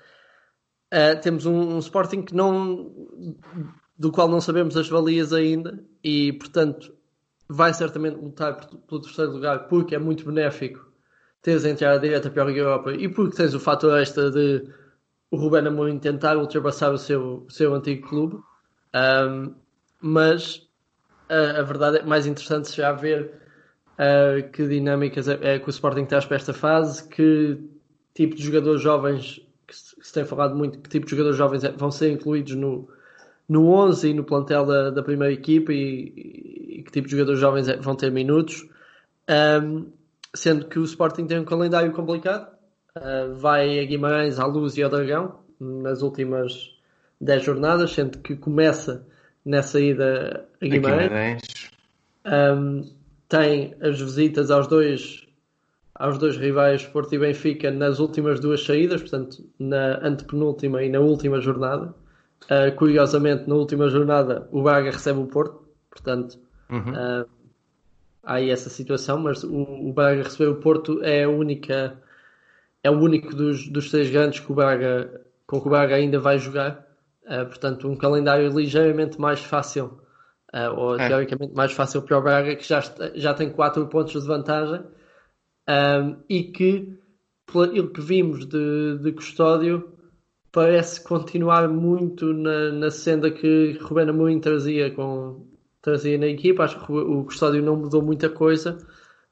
[0.94, 2.92] uh, temos um, um Sporting que não
[3.98, 6.94] do qual não sabemos as valias ainda e, portanto,
[7.48, 10.92] vai certamente lutar pelo terceiro lugar porque é muito benéfico
[11.42, 14.64] teres a entrada direta para a Europa e porque tens o fator extra de
[15.34, 18.36] o Ruben Amorim tentar ultrapassar o seu, o seu antigo clube.
[18.94, 19.56] Um,
[20.00, 20.70] mas
[21.28, 23.34] a, a, verdade é mais interessante já ver
[23.94, 27.60] uh, que dinâmicas é, é, que o Sporting traz para esta fase, que
[28.14, 31.36] tipo de jogadores jovens, que se, que se tem falado muito, que tipo de jogadores
[31.36, 32.88] jovens é, vão ser incluídos no,
[33.50, 37.40] no 11 e no plantel da, da primeira equipa e, e, que tipo de jogadores
[37.40, 38.70] jovens é, vão ter minutos.
[39.28, 39.92] Um,
[40.32, 42.53] sendo que o Sporting tem um calendário complicado.
[42.98, 46.78] Uh, vai a Guimarães, à Luz e ao Dragão nas últimas
[47.20, 49.08] 10 jornadas, sendo que começa
[49.46, 51.08] nessa ida a Guimarães.
[51.08, 51.42] Guimarães.
[52.26, 52.90] Um,
[53.28, 55.28] tem as visitas aos dois
[55.96, 61.00] aos dois rivais Porto e Benfica nas últimas duas saídas, portanto na antepenúltima e na
[61.00, 61.94] última jornada.
[62.46, 66.38] Uh, curiosamente, na última jornada, o Braga recebe o Porto, portanto,
[66.70, 66.92] uhum.
[66.92, 67.26] uh,
[68.22, 71.98] há aí essa situação, mas o, o Braga receber o Porto é a única,
[72.84, 76.20] é o único dos, dos três grandes que o Braga, com que o Braga ainda
[76.20, 76.86] vai jogar,
[77.26, 80.00] uh, portanto, um calendário ligeiramente mais fácil,
[80.76, 81.08] ou é.
[81.08, 82.80] teoricamente mais fácil para o Braga, que já,
[83.16, 84.84] já tem 4 pontos de vantagem,
[86.30, 86.96] e que,
[87.52, 89.94] pelo que vimos de, de Custódio,
[90.54, 95.48] parece continuar muito na, na senda que Ruben Amorim trazia, com,
[95.82, 96.64] trazia na equipa.
[96.64, 98.78] Acho que o Custódio não mudou muita coisa.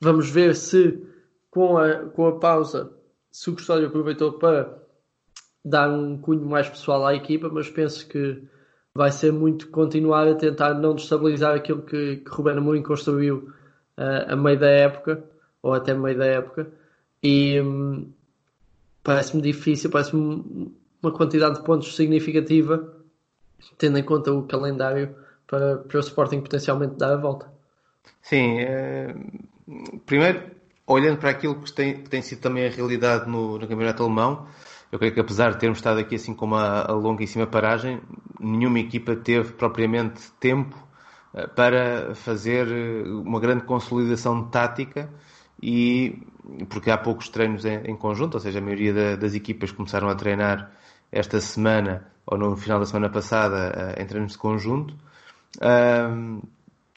[0.01, 0.99] Vamos ver se
[1.51, 2.91] com a, com a pausa,
[3.31, 4.77] se o Custódio aproveitou para
[5.63, 8.43] dar um cunho mais pessoal à equipa, mas penso que
[8.93, 13.53] vai ser muito continuar a tentar não destabilizar aquilo que, que Ruben Amorim construiu
[13.97, 15.23] uh, a meio da época,
[15.61, 16.67] ou até meio da época.
[17.23, 18.11] E hum,
[19.03, 22.95] parece-me difícil, parece-me uma quantidade de pontos significativa,
[23.77, 25.15] tendo em conta o calendário
[25.47, 27.51] para, para o Sporting potencialmente dar a volta.
[28.21, 29.15] Sim, é...
[30.05, 30.51] primeiro,
[30.91, 34.47] olhando para aquilo que tem, que tem sido também a realidade no, no Campeonato Alemão,
[34.91, 38.01] eu creio que apesar de termos estado aqui assim com uma longuíssima paragem,
[38.39, 40.75] nenhuma equipa teve propriamente tempo
[41.55, 42.67] para fazer
[43.07, 45.09] uma grande consolidação tática
[45.61, 46.21] e
[46.69, 50.09] porque há poucos treinos em, em conjunto, ou seja, a maioria da, das equipas começaram
[50.09, 50.71] a treinar
[51.11, 54.93] esta semana ou no final da semana passada em treinos de conjunto.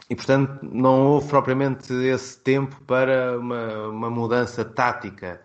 [0.08, 5.40] E portanto não houve propriamente esse tempo para uma, uma mudança tática.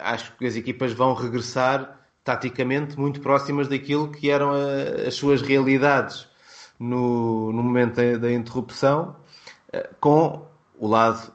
[0.00, 5.42] Acho que as equipas vão regressar taticamente muito próximas daquilo que eram a, as suas
[5.42, 6.28] realidades
[6.78, 9.16] no, no momento da, da, interrupção,
[9.72, 10.46] eh, com
[10.78, 11.32] o lado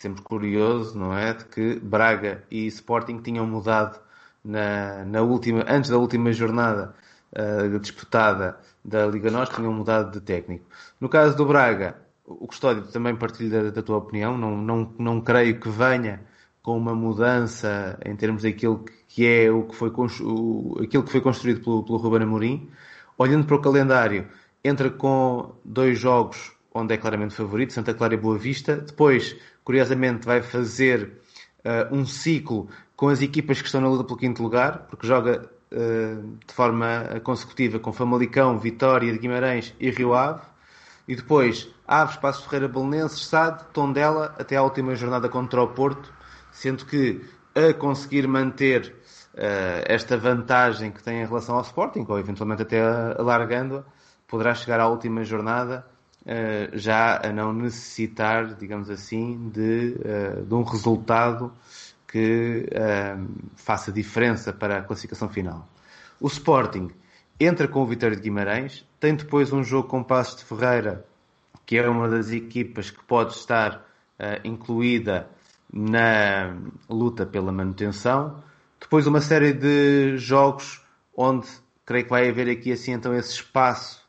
[0.00, 4.00] sempre curioso, não é, de que Braga e Sporting tinham mudado
[4.42, 6.94] na, na última, antes da última jornada
[7.32, 10.64] uh, disputada da Liga Nós, tinham mudado de técnico.
[11.00, 15.20] No caso do Braga, o Custódio também partilho da, da tua opinião, não, não, não
[15.20, 16.20] creio que venha
[16.62, 21.20] com uma mudança em termos daquilo que é o que foi, o, aquilo que foi
[21.20, 22.70] construído pelo, pelo Ruben Amorim.
[23.16, 24.28] Olhando para o calendário,
[24.62, 28.76] entra com dois jogos onde é claramente favorito, Santa Clara e Boa Vista.
[28.76, 31.20] Depois, curiosamente, vai fazer
[31.64, 35.50] uh, um ciclo com as equipas que estão na luta pelo quinto lugar, porque joga
[35.72, 40.42] uh, de forma consecutiva com Famalicão, Vitória de Guimarães e Rio Ave.
[41.08, 46.12] E depois, Aves, Passos Ferreira, Belenenses, Sade, Tondela, até à última jornada contra o Porto,
[46.52, 47.20] sendo que
[47.54, 48.94] a conseguir manter
[49.34, 52.80] uh, esta vantagem que tem em relação ao Sporting, ou eventualmente até
[53.18, 53.82] alargando-a,
[54.28, 55.84] poderá chegar à última jornada
[56.22, 61.52] uh, já a não necessitar, digamos assim, de, uh, de um resultado
[62.06, 62.68] que
[63.54, 65.68] faça diferença para a classificação final.
[66.20, 66.90] O Sporting
[67.40, 71.06] entra com o Vitória de Guimarães, tem depois um jogo com Passos de Ferreira,
[71.64, 73.86] que é uma das equipas que pode estar
[74.44, 75.26] incluída
[75.72, 76.54] na
[76.88, 78.42] luta pela manutenção.
[78.78, 80.84] Depois uma série de jogos
[81.16, 81.46] onde
[81.86, 84.00] creio que vai haver aqui assim então esse espaço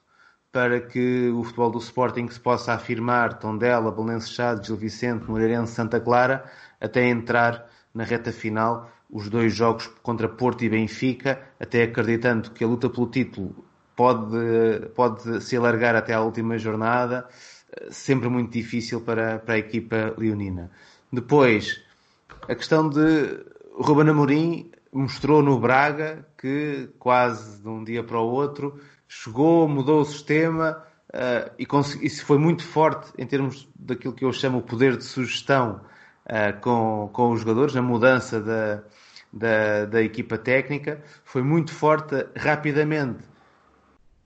[0.51, 5.73] para que o futebol do Sporting se possa afirmar, Tondela, Belenenses Chade, Gil Vicente, Moreirense,
[5.73, 6.43] Santa Clara,
[6.79, 12.63] até entrar na reta final os dois jogos contra Porto e Benfica, até acreditando que
[12.63, 17.27] a luta pelo título pode, pode se alargar até à última jornada,
[17.89, 20.71] sempre muito difícil para, para a equipa leonina.
[21.11, 21.81] Depois,
[22.47, 23.43] a questão de
[23.75, 30.01] Ruben Amorim mostrou no Braga que quase de um dia para o outro chegou, mudou
[30.01, 34.61] o sistema uh, e isso foi muito forte em termos daquilo que eu chamo o
[34.61, 35.81] poder de sugestão
[36.25, 38.83] uh, com, com os jogadores, a mudança da,
[39.31, 41.01] da, da equipa técnica.
[41.23, 43.31] Foi muito forte, rapidamente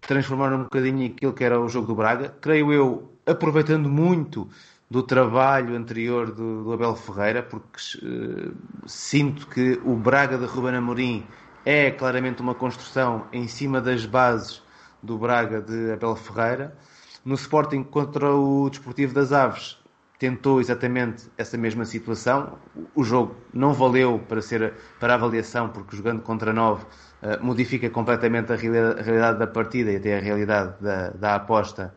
[0.01, 2.35] transformaram um bocadinho aquilo que era o jogo do Braga.
[2.41, 4.47] Creio eu, aproveitando muito
[4.89, 8.53] do trabalho anterior do, do Abel Ferreira, porque uh,
[8.85, 11.25] sinto que o Braga de Ruben Amorim
[11.65, 14.61] é claramente uma construção em cima das bases
[15.01, 16.77] do Braga de Abel Ferreira.
[17.23, 19.79] No Sporting contra o Desportivo das Aves
[20.19, 22.57] tentou exatamente essa mesma situação.
[22.93, 26.87] O jogo não valeu para ser para avaliação, porque jogando contra 9 uh,
[27.21, 31.93] eh, modifica completamente a realidade da partida e até a realidade da, da aposta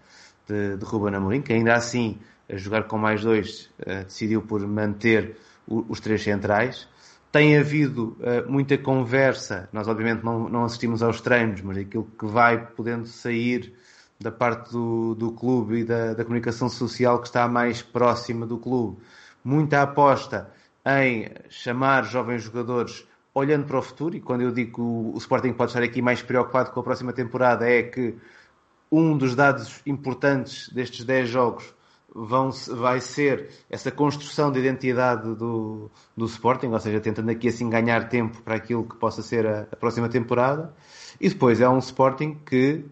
[0.46, 2.18] de, de Ruben Amorim, que ainda assim
[2.50, 6.88] a jogar com mais dois, uh, decidiu por manter os três centrais.
[7.31, 12.26] Tem havido uh, muita conversa, nós obviamente não, não, assistimos aos treinos, mas aquilo que
[12.26, 13.74] vai podendo sair
[14.20, 18.59] da parte do, do clube e da, da, comunicação social que está mais próxima do
[18.59, 18.98] clube.
[19.44, 20.50] Muita aposta
[20.85, 25.18] em chamar jovens jogadores olhando para o futuro, e quando eu digo que o, o
[25.18, 28.16] Sporting pode estar aqui mais preocupado com a próxima temporada, é que
[28.90, 31.74] um dos dados importantes destes 10 jogos
[32.14, 37.68] vão, vai ser essa construção de identidade do, do Sporting, ou seja, tentando aqui assim
[37.68, 40.74] ganhar tempo para aquilo que possa ser a, a próxima temporada.
[41.20, 42.84] E depois é um Sporting que,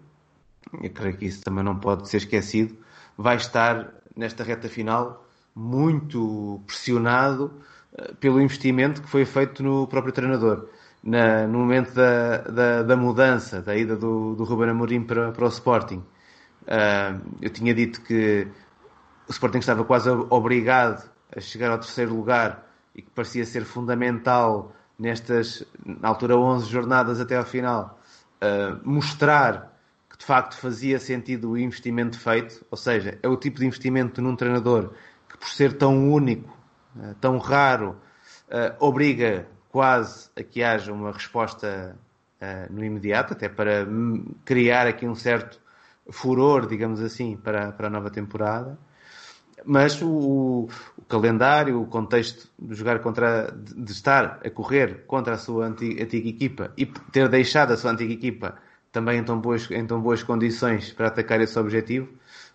[0.82, 2.76] eu creio que isso também não pode ser esquecido,
[3.16, 7.50] vai estar nesta reta final muito pressionado
[7.96, 10.68] eh, pelo investimento que foi feito no próprio treinador.
[11.02, 15.44] Na, no momento da, da, da, mudança, da ida do, do Ruben Amorim para, para
[15.44, 15.98] o Sporting,
[16.62, 18.48] uh, eu tinha dito que
[19.28, 24.72] o Sporting estava quase obrigado a chegar ao terceiro lugar e que parecia ser fundamental
[24.98, 28.00] nestas, na altura, 11 jornadas até ao final,
[28.42, 29.75] uh, mostrar
[30.16, 34.22] que de facto fazia sentido o investimento feito, ou seja, é o tipo de investimento
[34.22, 34.92] num treinador
[35.28, 36.56] que, por ser tão único,
[36.96, 37.96] uh, tão raro,
[38.48, 41.96] uh, obriga quase a que haja uma resposta
[42.70, 43.86] no imediato, até para
[44.44, 45.58] criar aqui um certo
[46.10, 48.78] furor, digamos assim, para, para a nova temporada.
[49.64, 55.38] Mas o, o, calendário, o contexto de jogar contra, de, estar a correr contra a
[55.38, 58.56] sua antiga, antiga, equipa e ter deixado a sua antiga equipa
[58.96, 62.08] também em tão boas, em tão boas condições para atacar esse objetivo,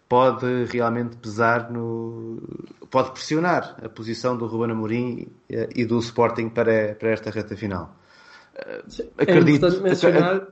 [0.10, 2.42] pode realmente pesar no.
[2.90, 7.96] pode pressionar a posição do Ruben Amorim e do Sporting para, para esta reta final.
[8.88, 9.68] Sim, acredito.
[9.68, 10.48] É mencionar,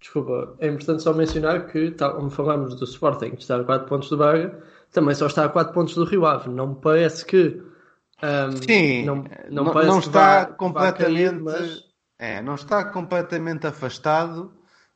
[0.00, 3.86] desculpa, é importante só mencionar que, tal como falámos do Sporting, que está a 4
[3.86, 4.58] pontos do Braga,
[4.92, 6.50] também só está a 4 pontos do Rio Ave.
[6.50, 7.62] Não me parece que.
[8.20, 11.30] Um, Sim, não, não, não, não está completamente.
[11.30, 11.84] Cair, mas...
[12.18, 14.52] é, não está completamente afastado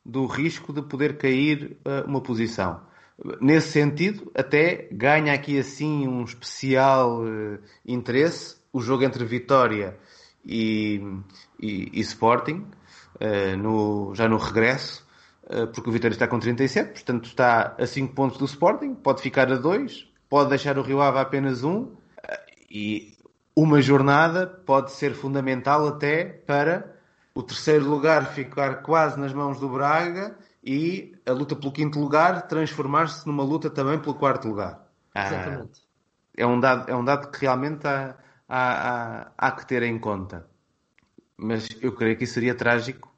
[0.09, 2.81] do risco de poder cair uh, uma posição.
[3.41, 9.97] Nesse sentido, até ganha aqui assim um especial uh, interesse o jogo entre Vitória
[10.45, 11.01] e,
[11.59, 12.65] e, e Sporting,
[13.15, 15.07] uh, no, já no regresso,
[15.73, 19.51] porque o Vitória está com 37, portanto está a 5 pontos do Sporting, pode ficar
[19.51, 21.91] a 2, pode deixar o Rio Ave apenas 1, um,
[22.69, 23.17] e
[23.55, 26.98] uma jornada pode ser fundamental até para
[27.39, 32.47] o terceiro lugar ficar quase nas mãos do Braga e a luta pelo quinto lugar
[32.47, 34.85] transformar-se numa luta também pelo quarto lugar.
[35.15, 35.81] Ah, Exatamente.
[36.35, 38.17] é, um dado, é um dado que realmente há,
[38.47, 40.45] há, há, há que ter em conta.
[41.37, 43.09] Mas eu creio que isso seria trágico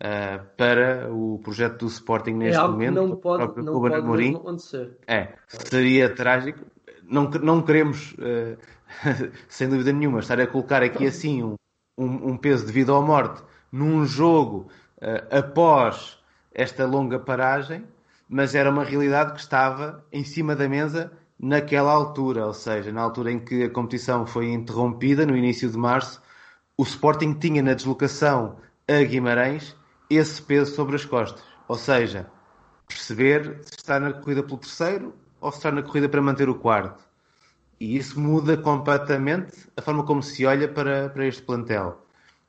[0.00, 2.94] uh, para o projeto do Sporting neste é momento.
[2.94, 4.36] não pode, não pode Amorim.
[4.36, 4.96] acontecer.
[5.08, 6.64] É, seria trágico.
[7.02, 8.56] Não, não queremos, uh,
[9.48, 11.56] sem dúvida nenhuma, estar a colocar aqui assim um,
[11.98, 16.18] um, um peso de vida ou morte num jogo uh, após
[16.52, 17.84] esta longa paragem,
[18.28, 23.02] mas era uma realidade que estava em cima da mesa naquela altura, ou seja, na
[23.02, 26.20] altura em que a competição foi interrompida, no início de março,
[26.76, 28.56] o Sporting tinha na deslocação
[28.88, 29.76] a Guimarães
[30.08, 31.42] esse peso sobre as costas.
[31.68, 32.26] Ou seja,
[32.88, 36.54] perceber se está na corrida pelo terceiro ou se está na corrida para manter o
[36.54, 37.04] quarto.
[37.78, 42.05] E isso muda completamente a forma como se olha para, para este plantel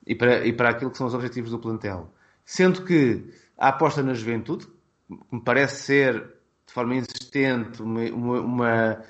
[0.07, 2.11] e para, e para aquilo que são os objetivos do plantel.
[2.45, 3.25] Sendo que
[3.57, 4.67] a aposta na juventude,
[5.31, 6.21] me parece ser
[6.65, 9.03] de forma insistente uma, uma,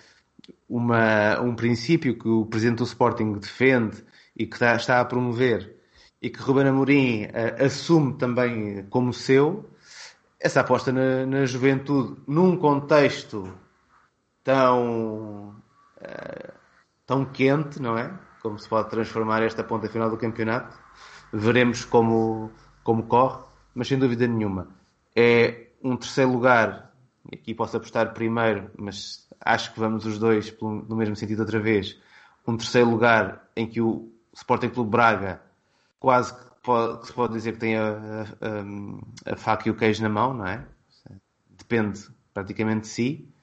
[0.67, 4.03] uma, um princípio que o presidente do Sporting defende
[4.35, 5.77] e que está, está a promover
[6.21, 9.69] e que Ruben Amorim uh, assume também como seu,
[10.39, 13.53] essa aposta na, na juventude num contexto
[14.43, 15.55] tão,
[15.97, 16.53] uh,
[17.05, 18.11] tão quente, não é?
[18.41, 20.86] Como se pode transformar esta ponta final do campeonato.
[21.32, 22.51] Veremos como,
[22.84, 23.43] como corre,
[23.75, 24.69] mas sem dúvida nenhuma.
[25.15, 26.88] É um terceiro lugar
[27.34, 31.99] aqui posso apostar primeiro, mas acho que vamos os dois no mesmo sentido outra vez.
[32.47, 35.41] Um terceiro lugar em que o Sporting Clube Braga
[35.99, 38.23] quase que, pode, que se pode dizer que tem a,
[39.25, 40.65] a, a, faca e o queijo na mão, não é?
[41.57, 43.34] Depende praticamente de si,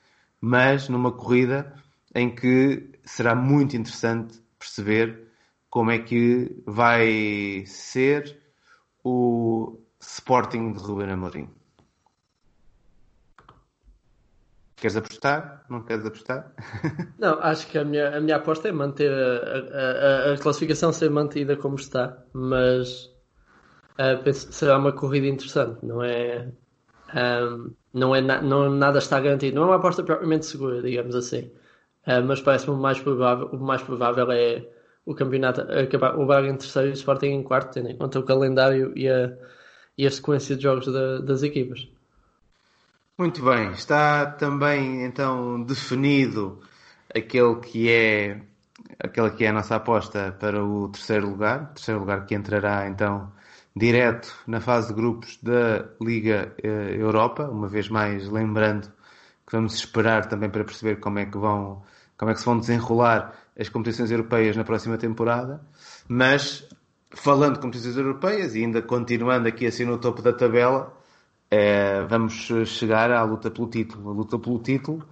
[0.40, 1.74] mas numa corrida
[2.14, 5.28] em que será muito interessante perceber
[5.74, 8.40] como é que vai ser
[9.02, 11.50] o Sporting de Ruben Amorim.
[14.76, 15.64] Queres apostar?
[15.68, 16.52] Não queres apostar?
[17.18, 21.10] Não, acho que a minha, a minha aposta é manter a, a, a classificação ser
[21.10, 23.06] mantida como está, mas
[23.98, 26.52] uh, penso será uma corrida interessante, não é?
[27.16, 29.56] Um, não é na, não, nada está garantido.
[29.56, 31.50] Não é uma aposta propriamente segura, digamos assim.
[32.06, 34.64] Uh, mas parece-me o mais provável, o mais provável é
[35.06, 38.18] o campeonato acabar o Braga em terceiro e o Sporting em quarto, tendo em conta
[38.18, 39.32] o calendário e a,
[39.98, 41.88] e a sequência de jogos da, das equipas.
[43.18, 46.60] Muito bem, está também então definido
[47.14, 48.40] aquele que é
[48.98, 53.32] aquela que é a nossa aposta para o terceiro lugar, terceiro lugar que entrará então
[53.76, 58.88] direto na fase de grupos da Liga eh, Europa, uma vez mais lembrando
[59.46, 61.82] que vamos esperar também para perceber como é que vão
[62.16, 65.60] como é que se vão desenrolar as competições europeias na próxima temporada,
[66.08, 66.68] mas
[67.14, 70.92] falando de competições europeias e ainda continuando aqui assim no topo da tabela,
[71.50, 74.10] é, vamos chegar à luta pelo título.
[74.10, 75.06] A luta pelo título,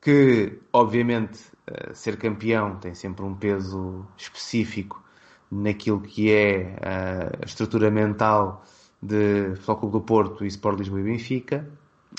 [0.00, 5.02] que obviamente eh, ser campeão tem sempre um peso específico
[5.50, 8.64] naquilo que é eh, a estrutura mental
[9.00, 11.70] de Futebol Clube do Porto e Sport Lisboa e Benfica,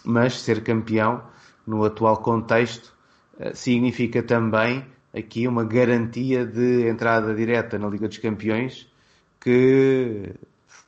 [0.03, 1.23] mas ser campeão
[1.67, 2.93] no atual contexto
[3.53, 4.86] significa também
[5.16, 8.88] aqui uma garantia de entrada direta na Liga dos Campeões
[9.39, 10.34] que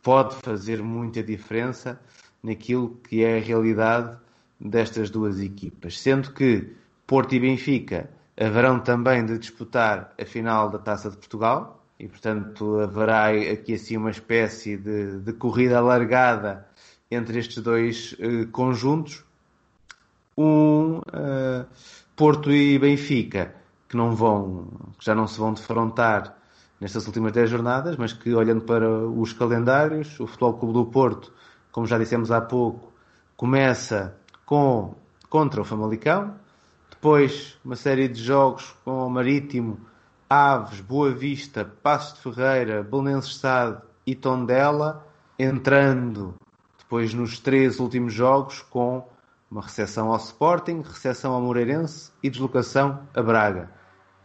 [0.03, 1.99] pode fazer muita diferença
[2.43, 4.17] naquilo que é a realidade
[4.59, 5.99] destas duas equipas.
[5.99, 6.73] Sendo que
[7.05, 12.79] Porto e Benfica haverão também de disputar a final da Taça de Portugal e, portanto,
[12.79, 16.67] haverá aqui assim uma espécie de, de corrida alargada
[17.09, 19.23] entre estes dois uh, conjuntos.
[20.37, 21.65] Um uh,
[22.15, 23.56] Porto e Benfica
[23.87, 24.67] que não vão,
[24.97, 26.35] que já não se vão defrontar
[26.79, 31.33] nestas últimas 10 jornadas, mas que olhando para os calendários, o Futebol Clube do Porto
[31.77, 32.91] como já dissemos há pouco,
[33.35, 34.17] começa
[34.47, 34.95] com
[35.29, 36.33] contra o Famalicão.
[36.89, 39.79] Depois, uma série de jogos com o Marítimo,
[40.27, 45.05] Aves, Boa Vista, Passos de Ferreira, Belenenses Estado e Tondela,
[45.37, 46.33] entrando
[46.79, 49.07] depois nos três últimos jogos com
[49.51, 53.69] uma recepção ao Sporting, recepção ao Moreirense e deslocação a Braga.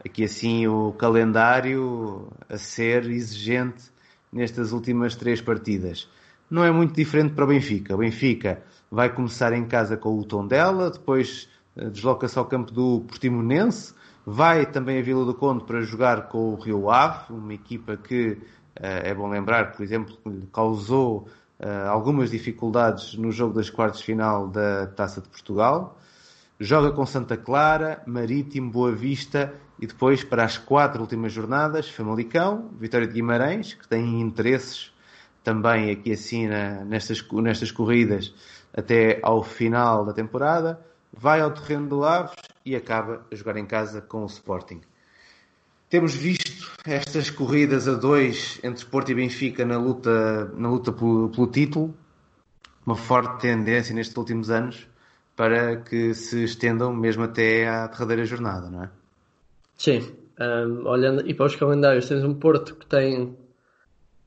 [0.05, 3.85] Aqui assim o calendário a ser exigente
[4.33, 6.09] nestas últimas três partidas.
[6.51, 7.95] Não é muito diferente para o Benfica.
[7.95, 13.01] O Benfica vai começar em casa com o Tondela, depois eh, desloca-se ao campo do
[13.01, 13.95] Portimonense,
[14.27, 18.39] vai também a Vila do Conde para jogar com o Rio Ave, uma equipa que,
[18.77, 20.17] eh, é bom lembrar, por exemplo,
[20.53, 21.29] causou
[21.59, 25.99] uh, algumas dificuldades no jogo das quartas final da Taça de Portugal.
[26.61, 29.53] Joga com Santa Clara, Marítimo, Boa Vista
[29.83, 34.93] e depois para as quatro últimas jornadas, Famalicão, Vitória de Guimarães, que tem interesses
[35.43, 38.33] também aqui assim na, nestas, nestas corridas
[38.73, 40.81] até ao final da temporada,
[41.13, 42.33] vai ao terreno do Aves
[42.65, 44.81] e acaba a jogar em casa com o Sporting.
[45.91, 51.29] Temos visto estas corridas a dois entre Porto e Benfica na luta, na luta pelo,
[51.29, 51.93] pelo título,
[52.87, 54.87] uma forte tendência nestes últimos anos
[55.35, 59.02] para que se estendam mesmo até à derradeira jornada, não é?
[59.75, 60.01] Sim,
[60.41, 63.37] um, olhando e para os calendários, temos um Porto que tem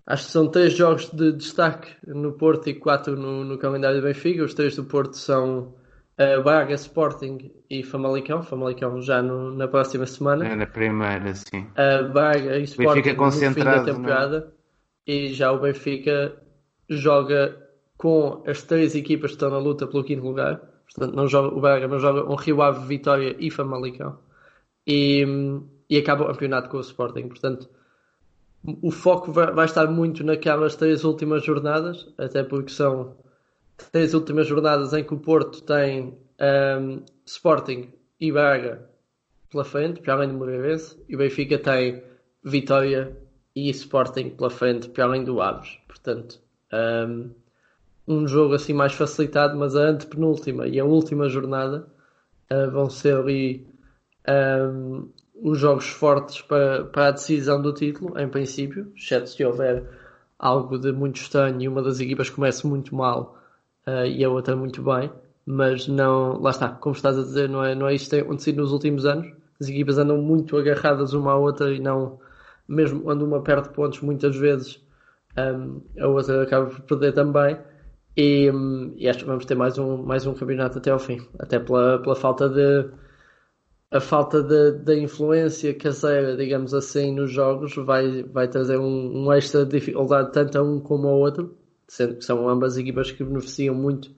[0.05, 4.03] acho que são três jogos de destaque no Porto e quatro no, no calendário do
[4.05, 4.43] Benfica.
[4.43, 5.73] Os três do Porto são
[6.19, 8.43] uh, Braga, Sporting e Famalicão.
[8.43, 10.47] Famalicão já no, na próxima semana.
[10.47, 11.67] É na primeira, sim.
[11.71, 14.53] Uh, Braga e Sporting Benfica concentrado no fim da temporada.
[15.07, 16.35] E já o Benfica
[16.89, 17.57] joga
[17.97, 20.61] com as três equipas que estão na luta pelo quinto lugar.
[20.93, 24.17] Portanto, não joga o Braga, mas joga um Rio Ave, Vitória e Famalicão.
[24.87, 25.25] E,
[25.89, 27.27] e acaba o campeonato com o Sporting.
[27.27, 27.69] Portanto,
[28.81, 33.15] o foco vai, estar muito naquelas três últimas jornadas, até porque são
[33.91, 36.17] três últimas jornadas em que o Porto tem
[36.79, 38.89] um, Sporting e Braga
[39.51, 42.03] pela frente, para além do Moreirense, e o Benfica tem
[42.43, 43.15] Vitória
[43.55, 45.79] e Sporting pela frente, para além do Aves.
[45.87, 46.39] Portanto,
[47.07, 47.31] um,
[48.07, 51.87] um jogo assim mais facilitado, mas a antepenúltima e a última jornada
[52.51, 53.67] uh, vão ser ali
[54.29, 55.09] um,
[55.41, 59.83] os jogos fortes para, para a decisão do título, em princípio, exceto se houver
[60.39, 63.37] algo de muito estranho e uma das equipas comece muito mal
[63.87, 65.11] uh, e a outra muito bem,
[65.45, 68.21] mas não, lá está, como estás a dizer, não é, não é isto que tem
[68.21, 69.31] acontecido nos últimos anos.
[69.59, 72.19] As equipas andam muito agarradas uma à outra e não,
[72.67, 74.83] mesmo quando uma perde pontos, muitas vezes
[75.37, 77.57] um, a outra acaba por perder também.
[78.17, 81.21] E, um, e acho que vamos ter mais um, mais um campeonato até ao fim,
[81.37, 82.89] até pela, pela falta de
[83.95, 89.65] a falta da influência caseira, digamos assim, nos jogos vai, vai trazer um, um extra
[89.65, 91.55] dificuldade tanto a um como ao outro
[91.87, 94.11] sendo que são ambas equipas que beneficiam muito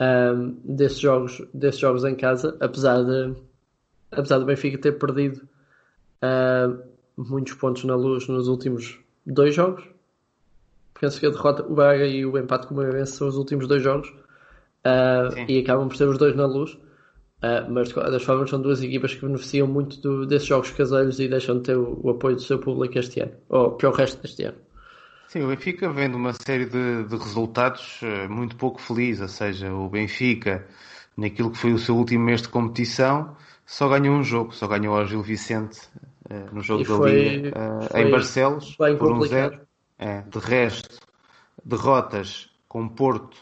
[0.00, 3.34] um, desses, jogos, desses jogos em casa, apesar de
[4.10, 5.48] apesar do Benfica ter perdido
[6.22, 6.82] uh,
[7.16, 9.84] muitos pontos na luz nos últimos dois jogos.
[11.00, 13.66] Penso que a derrota, o Braga e o empate com o Moreirense são os últimos
[13.66, 16.78] dois jogos uh, e acabam por ser os dois na luz.
[17.42, 20.70] Uh, mas de qualquer das formas são duas equipas que beneficiam muito do, desses jogos
[20.70, 23.88] caseiros e deixam de ter o, o apoio do seu público este ano, ou para
[23.88, 24.58] o resto deste ano.
[25.26, 29.28] Sim, o Benfica vem de uma série de, de, resultados eh, muito pouco felizes, ou
[29.28, 30.68] seja, o Benfica,
[31.16, 33.34] naquilo que foi o seu último mês de competição,
[33.66, 35.80] só ganhou um jogo, só ganhou ao Gil Vicente
[36.30, 39.60] eh, no jogo e da foi, Liga em Barcelos, por um zero.
[39.98, 40.98] É, de resto,
[41.64, 43.36] derrotas com Porto,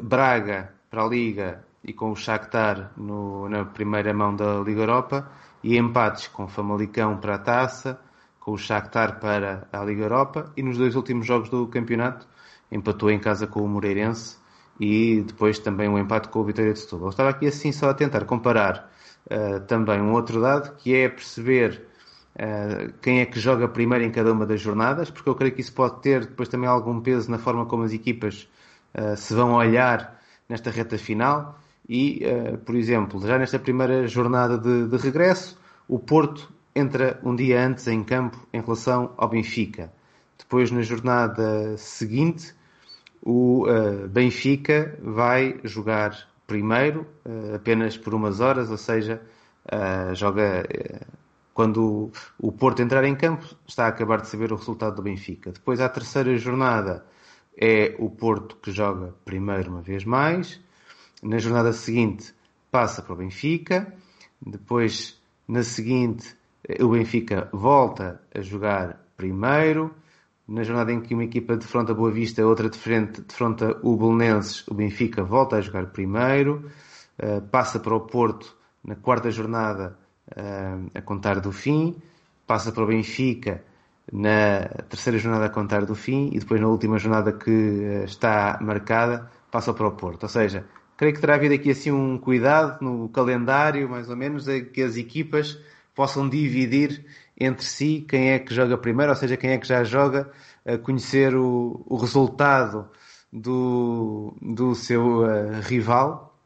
[0.00, 5.26] Braga para a Liga e com o Shakhtar no, na primeira mão da Liga Europa
[5.64, 7.98] e empates com Famalicão para a Taça,
[8.38, 12.28] com o Shakhtar para a Liga Europa e nos dois últimos jogos do campeonato
[12.70, 14.36] empatou em casa com o Moreirense
[14.78, 17.08] e depois também um empate com o Vitória de Setúbal.
[17.08, 18.92] Estava aqui assim só a tentar comparar
[19.24, 21.86] uh, também um outro dado que é perceber
[22.36, 25.62] uh, quem é que joga primeiro em cada uma das jornadas, porque eu creio que
[25.62, 28.46] isso pode ter depois também algum peso na forma como as equipas
[28.94, 31.58] uh, se vão olhar nesta reta final.
[31.88, 32.22] E,
[32.66, 35.58] por exemplo, já nesta primeira jornada de, de regresso,
[35.88, 39.90] o Porto entra um dia antes em campo em relação ao Benfica.
[40.38, 42.54] Depois, na jornada seguinte,
[43.22, 49.20] o uh, Benfica vai jogar primeiro, uh, apenas por umas horas, ou seja,
[49.66, 50.64] uh, joga
[51.52, 55.50] quando o Porto entrar em campo, está a acabar de saber o resultado do Benfica.
[55.50, 57.04] Depois, a terceira jornada
[57.60, 60.60] é o Porto que joga primeiro uma vez mais.
[61.22, 62.32] Na jornada seguinte,
[62.70, 63.92] passa para o Benfica.
[64.40, 66.36] Depois, na seguinte,
[66.80, 69.94] o Benfica volta a jogar primeiro.
[70.46, 75.22] Na jornada em que uma equipa defronta Boa Vista, outra defronta o Belenenses, o Benfica
[75.22, 76.70] volta a jogar primeiro.
[77.18, 79.98] uh, passa para o Porto na quarta jornada
[80.30, 81.96] uh, a contar do fim,
[82.46, 83.62] passa para o Benfica
[84.10, 87.50] na terceira jornada a contar do fim e depois na última jornada que
[88.06, 90.22] está marcada passa para o Porto.
[90.22, 90.64] Ou seja,
[90.98, 94.82] creio que terá havido aqui assim um cuidado no calendário, mais ou menos, é que
[94.82, 95.58] as equipas
[95.94, 97.06] possam dividir
[97.40, 100.30] entre si quem é que joga primeiro, ou seja, quem é que já joga,
[100.82, 102.88] conhecer o, o resultado
[103.32, 106.36] do, do seu uh, rival,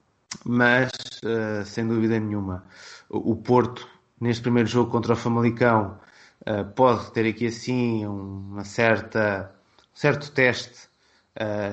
[0.45, 0.91] mas
[1.25, 2.65] uh, sem dúvida nenhuma,
[3.09, 3.89] o, o, Porto,
[4.21, 5.99] neste primeiro jogo contra o Famalicão,
[6.47, 9.53] uh, pode ter aqui assim uma certa,
[9.93, 10.92] um certo teste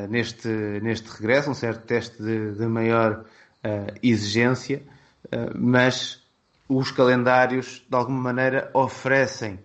[0.10, 0.47] neste,
[0.82, 3.26] neste regresso, um certo teste de, de maior
[4.01, 4.82] exigência,
[5.55, 6.24] mas
[6.68, 9.60] os calendários de alguma maneira oferecem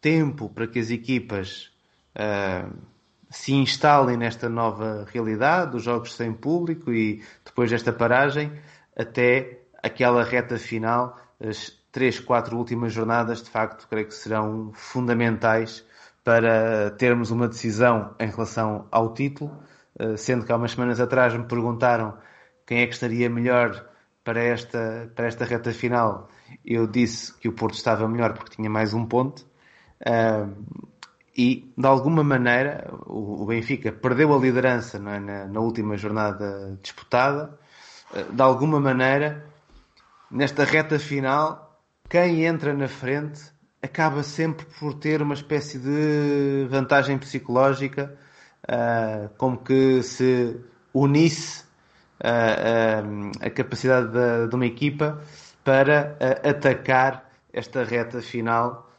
[0.00, 1.70] tempo para que as equipas
[3.30, 8.52] se instalem nesta nova realidade dos jogos sem público e depois desta paragem
[8.96, 15.84] até aquela reta final, as três, quatro últimas jornadas, de facto, creio que serão fundamentais
[16.24, 19.62] para termos uma decisão em relação ao título,
[19.98, 22.16] eh, sendo que há umas semanas atrás me perguntaram
[22.66, 23.88] quem é que estaria melhor
[24.24, 26.28] para esta, para esta reta final.
[26.64, 29.44] Eu disse que o Porto estava melhor porque tinha mais um ponto
[31.36, 35.00] e de alguma maneira o, Benfica perdeu a liderança é?
[35.00, 37.58] na, na, última jornada disputada.
[38.14, 39.46] Eh, de alguma maneira,
[40.30, 43.51] nesta reta final, quem entra na frente
[43.82, 48.16] acaba sempre por ter uma espécie de vantagem psicológica,
[48.64, 50.56] uh, como que se
[50.94, 51.64] unisse
[52.20, 54.12] uh, a capacidade
[54.48, 55.20] de, uma equipa
[55.64, 58.90] para atacar esta reta final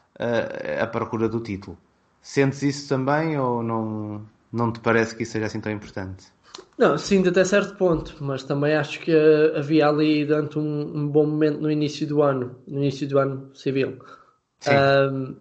[0.80, 1.76] à procura do título.
[2.22, 6.32] Sentes isso também ou não, não te parece que isso seja assim tão importante?
[6.78, 9.12] Não, sinto até certo ponto, mas também acho que
[9.56, 13.50] havia ali durante um, um, bom momento no início do ano, no início do ano
[13.54, 13.98] civil,
[14.70, 15.36] um,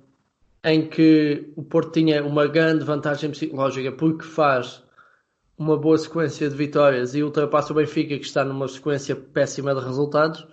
[0.64, 4.84] em que o Porto tinha uma grande vantagem psicológica porque faz
[5.58, 9.82] uma boa sequência de vitórias e ultrapassa o Benfica que está numa sequência péssima de
[9.82, 10.48] resultados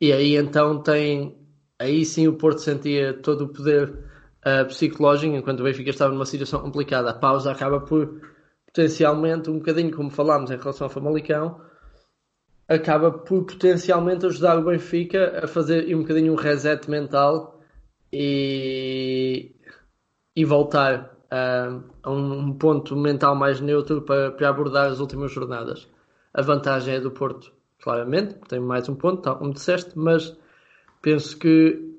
[0.00, 1.38] e aí então tem
[1.78, 4.10] aí sim o Porto sentia todo o poder
[4.40, 7.10] uh, psicológico, enquanto o Benfica estava numa situação complicada.
[7.10, 8.20] A pausa acaba por,
[8.66, 11.60] potencialmente, um bocadinho como falámos em relação ao Famalicão,
[12.68, 17.59] acaba por potencialmente ajudar o Benfica a fazer um bocadinho um reset mental
[18.12, 19.52] e,
[20.34, 25.88] e voltar a, a um ponto mental mais neutro para, para abordar as últimas jornadas.
[26.34, 27.52] A vantagem é do Porto,
[27.82, 30.36] claramente, tem mais um ponto, tal como disseste, mas
[31.02, 31.90] penso que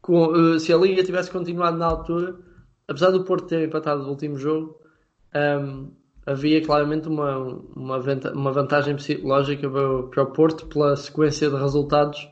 [0.00, 2.36] com, uh, se a Liga tivesse continuado na altura,
[2.86, 4.80] apesar do Porto ter empatado o último jogo,
[5.34, 5.90] um, ehm,
[6.24, 7.36] havia claramente uma,
[7.74, 7.98] uma,
[8.34, 12.28] uma vantagem psicológica para, para, o Porto pela sequência de resultados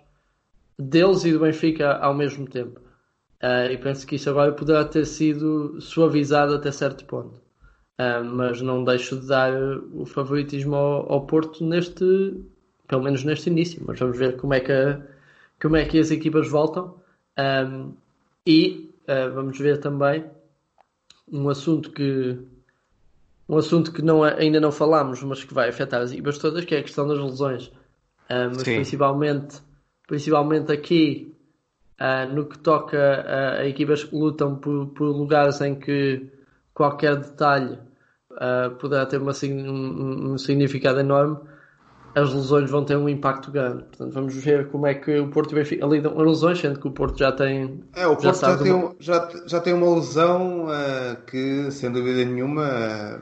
[0.78, 2.80] deles e do Benfica ao mesmo tempo.
[3.43, 7.41] Uh, e penso que isso agora poderá ter sido suavizado até certo ponto.
[7.99, 9.53] Uh, mas não deixo de dar
[9.93, 12.34] o favoritismo ao, ao, Porto neste,
[12.89, 13.82] pelo menos neste início.
[13.87, 14.72] Mas vamos ver como é que,
[15.61, 16.95] como é que as equipas voltam.
[17.39, 17.93] Um,
[18.47, 20.24] e uh, vamos ver também
[21.30, 22.39] um assunto que
[23.49, 26.74] um assunto que não, ainda não falámos, mas que vai afetar as equipas todas, que
[26.74, 27.70] é a questão das lesões.
[28.28, 29.61] Mas principalmente,
[30.09, 31.36] principalmente aqui
[32.01, 36.30] uh, no que toca a, a, equipas que lutam por, por lugares em que
[36.74, 37.78] qualquer detalhe
[38.78, 41.38] poderá ter uma, um, um significado enorme
[42.16, 43.84] as lesões vão ter um impacto grande.
[43.84, 46.80] Portanto, vamos ver como é que o Porto e o Benfica lidam as lesões, sendo
[46.80, 47.84] que o Porto já tem.
[47.94, 48.97] É, o Porto já, já tem, uma...
[48.99, 53.20] já, já tem uma lesão uh, que, sem dúvida nenhuma, uh,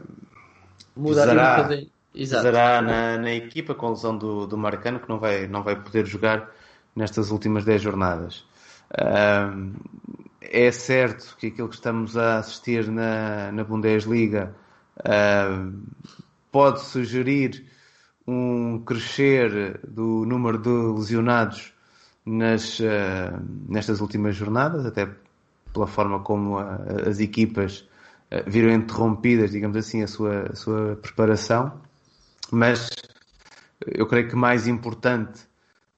[0.94, 1.68] mudará,
[2.12, 5.74] pesará na, na, equipa com a lesão do, do Marcano, que não vai, não vai
[5.74, 6.52] poder jogar
[6.94, 8.44] nestas últimas 10 jornadas.
[10.40, 14.54] É certo que aquilo que estamos a assistir na, na Bundesliga
[16.52, 17.66] pode sugerir
[18.26, 21.72] um crescer do número de lesionados
[22.24, 22.78] nas,
[23.68, 25.08] nestas últimas jornadas, até
[25.74, 27.86] pela forma como as equipas
[28.30, 31.80] uh, viram interrompidas, digamos assim, a sua, a sua preparação.
[32.50, 32.88] Mas
[33.84, 35.42] eu creio que mais importante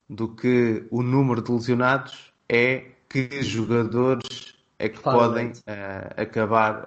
[0.09, 6.87] do que o número de lesionados é que jogadores é que podem uh, acabar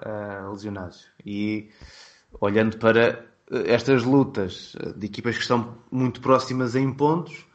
[0.51, 1.07] lesionados.
[1.26, 1.70] E
[2.39, 3.26] olhando para
[3.66, 7.47] estas lutas de equipas que estão muito próximas em pontos,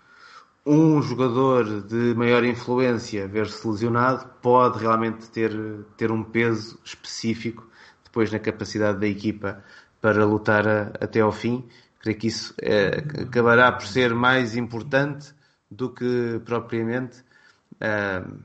[0.66, 5.52] um jogador de maior influência ver-se lesionado pode realmente ter,
[5.96, 7.68] ter um peso específico
[8.02, 9.62] depois na capacidade da equipa
[10.00, 11.68] para lutar a, até ao fim.
[12.00, 15.34] creio que isso é, acabará por ser mais importante
[15.70, 17.23] do que propriamente
[17.80, 18.38] uh,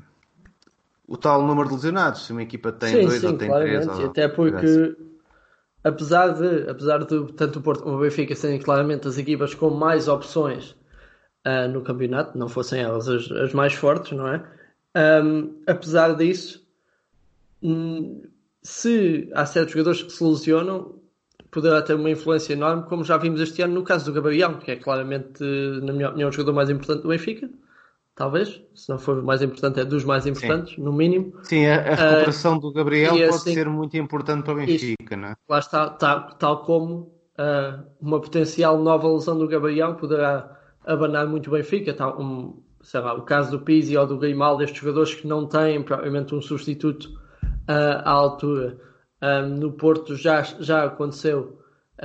[1.07, 2.25] o tal número de lesionados.
[2.25, 3.87] Se uma equipa tem sim, dois sim, ou tem três.
[3.87, 4.05] Ou...
[4.05, 4.95] Até porque,
[5.83, 9.69] apesar de, apesar de tanto o Porto como o Benfica serem claramente as equipas com
[9.69, 10.75] mais opções
[11.47, 14.43] uh, no campeonato, não fossem elas as, as mais fortes, não é?
[14.95, 16.65] Um, apesar disso,
[17.61, 18.23] hum,
[18.61, 20.99] se há certos jogadores que se lesionam,
[21.51, 24.71] poderá ter uma influência enorme, como já vimos este ano no caso do Gabriel, que
[24.71, 25.43] é claramente,
[25.83, 27.49] na minha opinião, o jogador mais importante do Benfica.
[28.19, 30.81] Talvez, se não for o mais importante, é dos mais importantes, Sim.
[30.81, 31.31] no mínimo.
[31.41, 35.15] Sim, a, a recuperação uh, do Gabriel pode assim, ser muito importante para o Benfica,
[35.15, 35.35] não é?
[35.47, 40.53] Lá está, tal, tal como uh, uma potencial nova lesão do Gabriel poderá
[40.85, 44.63] abanar muito o Benfica, tal, um, sei lá, o caso do Pizzi ou do Grimaldo,
[44.63, 47.05] estes jogadores que não têm provavelmente um substituto
[47.45, 48.77] uh, à altura.
[49.23, 51.57] Um, no Porto já, já aconteceu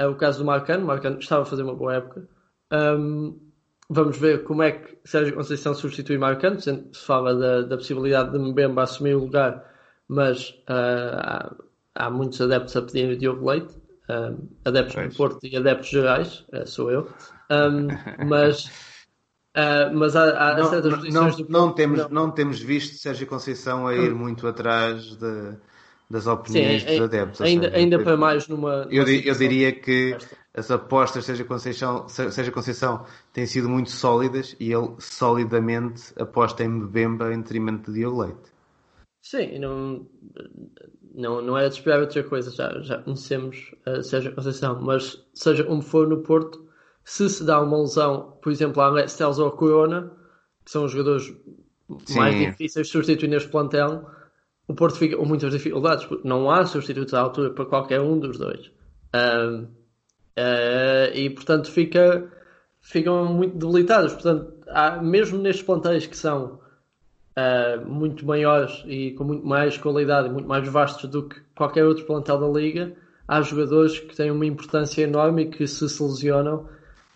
[0.08, 2.28] o caso do Marcano, o Marcano estava a fazer uma boa época.
[2.72, 3.52] Um,
[3.88, 8.38] vamos ver como é que Sérgio Conceição substitui Marcano, se fala da, da possibilidade de
[8.38, 9.64] Mbemba assumir o lugar,
[10.08, 11.54] mas uh, há,
[11.94, 13.74] há, muitos adeptos a pedir o Diogo Leite,
[14.64, 15.08] adeptos pois.
[15.12, 17.08] do Porto e adeptos gerais, sou eu.
[17.50, 17.88] Um,
[18.26, 18.70] mas
[19.54, 21.52] Uh, mas há, há não, certas posições não, do...
[21.52, 22.08] não, temos, não.
[22.08, 24.16] não temos visto Sérgio Conceição a ir hum.
[24.16, 25.56] muito atrás de,
[26.10, 27.40] das opiniões Sim, dos adeptos.
[27.40, 28.88] Ainda, seja, ainda para mais numa.
[28.90, 30.16] Eu, eu diria que
[30.54, 36.68] as apostas Sérgio Conceição, Sérgio Conceição têm sido muito sólidas e ele solidamente aposta em
[36.68, 38.54] Mbemba em detrimento de Diogo Leite.
[39.20, 40.06] Sim, não,
[41.12, 45.64] não, não é de esperar outra coisa, já, já conhecemos a Sérgio Conceição, mas seja
[45.64, 46.64] como for no Porto
[47.04, 50.12] se se dá uma lesão, por exemplo, a Alex Telles ou a Corona,
[50.64, 51.34] que são os jogadores
[52.06, 52.18] Sim.
[52.18, 54.08] mais difíceis de substituir neste plantel,
[54.68, 58.18] o Porto fica com muitas dificuldades, porque não há substitutos à altura para qualquer um
[58.18, 58.68] dos dois.
[59.14, 59.83] uh,
[61.14, 62.28] e portanto fica,
[62.80, 64.12] ficam muito debilitados.
[64.12, 66.58] Portanto, há, mesmo nestes plantéis que são
[67.36, 71.84] uh, muito maiores e com muito mais qualidade e muito mais vastos do que qualquer
[71.84, 72.94] outro plantel da Liga,
[73.26, 76.68] há jogadores que têm uma importância enorme e que se lesionam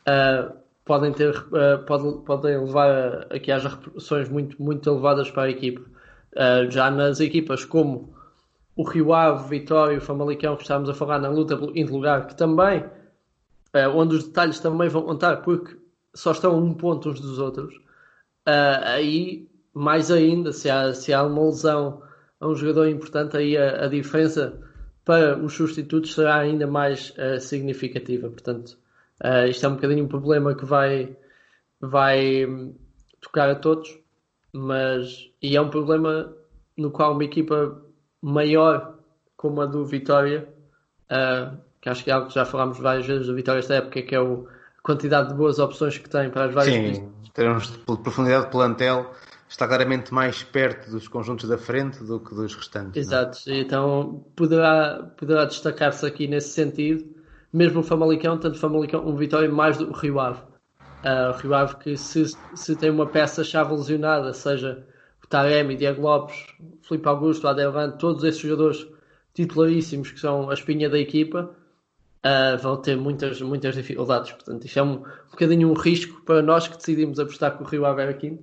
[0.07, 0.53] uh,
[0.85, 5.45] podem, ter, uh, pode, podem levar a, a, que haja repercussões muito, muito elevadas para
[5.45, 5.83] a equipa.
[6.33, 8.14] Uh, já nas equipas como
[8.77, 12.27] o Rio Ave, Vitória e o Famalicão, que estávamos a falar na luta em lugar,
[12.27, 12.85] que também,
[13.95, 15.77] onde os detalhes também vão contar, porque
[16.14, 17.75] só estão a um ponto uns dos outros,
[18.47, 22.03] aí, mais ainda, se há, se há uma lesão
[22.41, 24.59] a um jogador importante, aí a, a diferença
[25.05, 28.29] para os substitutos será ainda mais significativa.
[28.29, 28.79] Portanto,
[29.23, 31.16] Uh, isto é um bocadinho um problema que vai,
[31.81, 32.47] vai
[33.21, 33.99] tocar a todos,
[34.53, 36.37] mas e é um problema
[36.77, 37.83] no qual uma equipa
[38.23, 38.97] maior
[39.37, 40.49] como a do Vitória,
[41.11, 44.03] uh, que acho que é algo que já falámos várias vezes do Vitória esta época,
[44.03, 44.47] que é o,
[44.79, 48.51] a quantidade de boas opções que tem para as várias Sim, termos de profundidade de
[48.51, 49.12] plantel,
[49.49, 52.97] está claramente mais perto dos conjuntos da frente do que dos restantes.
[52.97, 53.01] É?
[53.01, 57.18] Exato, então poderá, poderá destacar-se aqui nesse sentido
[57.53, 60.41] mesmo o Famalicão, tanto Famalicão o Vitória, mais do Rio Ave.
[61.05, 62.24] Uh, o Rio Ave que se,
[62.55, 64.87] se tem uma peça-chave lesionada, seja
[65.22, 66.37] o Taremi, Diego Lopes,
[66.83, 68.87] Felipe Augusto, Adelante, todos esses jogadores
[69.35, 71.55] titularíssimos que são a espinha da equipa,
[72.25, 74.33] uh, vão ter muitas, muitas dificuldades.
[74.33, 77.66] Portanto, isto é um, um bocadinho um risco para nós que decidimos apostar que o
[77.66, 77.85] Rio
[78.19, 78.43] quinto,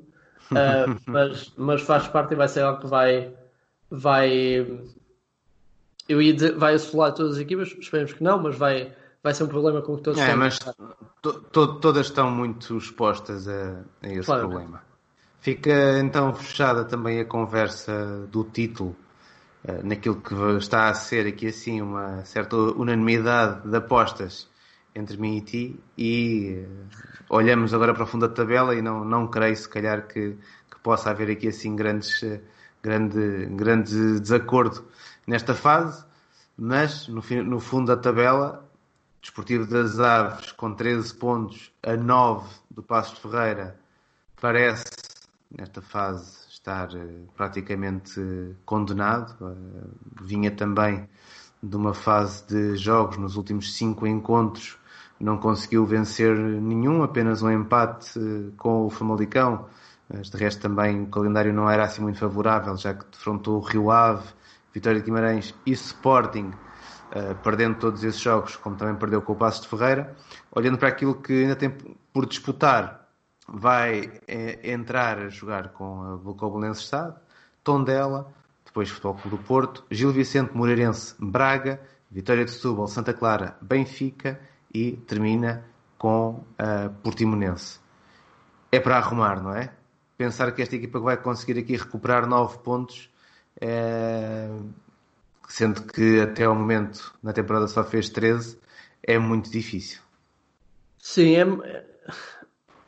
[0.51, 3.33] uh, mas, mas faz parte e vai ser algo que vai,
[3.89, 4.65] vai
[6.07, 9.43] eu ia dizer, vai assolar todas as equipas, esperemos que não, mas vai, vai ser
[9.43, 10.59] um problema com que todos é, mas
[11.21, 14.47] to, to, todas estão muito expostas a, a esse claro.
[14.47, 14.83] problema.
[15.39, 18.95] Fica então fechada também a conversa do título,
[19.83, 24.49] naquilo que está a ser aqui assim uma certa unanimidade de apostas
[24.93, 26.87] entre mim e ti, e uh,
[27.29, 30.37] olhamos agora para o fundo da tabela e não, não creio se calhar que,
[30.71, 32.23] que possa haver aqui assim grandes,
[32.81, 34.85] grande, grande desacordo
[35.27, 36.05] nesta fase,
[36.57, 38.65] mas no, no fundo da tabela,
[39.21, 43.75] Desportivo das Aves com 13 pontos a 9 do Passo de Ferreira
[44.39, 44.85] parece
[45.49, 46.34] nesta fase
[46.65, 48.19] estar uh, praticamente
[48.65, 49.35] condenado.
[49.39, 49.87] Uh,
[50.21, 51.07] vinha também
[51.61, 54.77] de uma fase de jogos nos últimos cinco encontros,
[55.19, 58.19] não conseguiu vencer nenhum, apenas um empate
[58.57, 59.67] com o Famalicão.
[60.11, 63.61] Mas de resto também o calendário não era assim muito favorável, já que defrontou o
[63.61, 64.27] Rio Ave
[64.71, 66.51] Vitória de Guimarães e Sporting,
[67.41, 70.15] perdendo todos esses jogos, como também perdeu com o Passo de Ferreira.
[70.51, 71.71] Olhando para aquilo que ainda tem
[72.13, 73.04] por disputar,
[73.47, 77.19] vai é, entrar a jogar com a Bucobolense Estado,
[77.63, 78.31] Tondela,
[78.65, 81.79] depois Futebol Clube do Porto, Gil Vicente, Moreirense, Braga,
[82.09, 84.39] Vitória de Setúbal, Santa Clara, Benfica
[84.73, 85.65] e termina
[85.97, 87.79] com a Portimonense.
[88.71, 89.71] É para arrumar, não é?
[90.17, 93.09] Pensar que esta equipa vai conseguir aqui recuperar 9 pontos,
[93.59, 94.49] é...
[95.47, 98.59] sendo que até ao momento na temporada só fez 13,
[99.03, 100.01] é muito difícil.
[100.97, 101.85] Sim, é,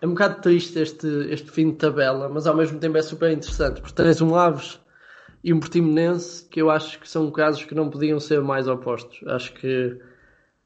[0.02, 3.32] é um bocado triste este, este fim de tabela, mas ao mesmo tempo é super
[3.32, 4.80] interessante, porque tens um Aves
[5.44, 9.28] e um Portimonense que eu acho que são casos que não podiam ser mais opostos.
[9.28, 10.00] Acho que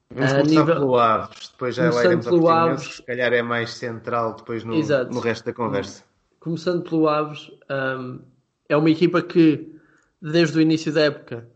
[0.10, 0.76] Vamos começar nível...
[0.76, 2.96] pelo Aves, depois já lá iremos ao Portimonense, Aves...
[2.96, 6.04] se calhar é mais central depois no, no resto da conversa.
[6.40, 8.20] Começando pelo Aves, um,
[8.68, 9.80] é uma equipa que
[10.22, 11.48] desde o início da época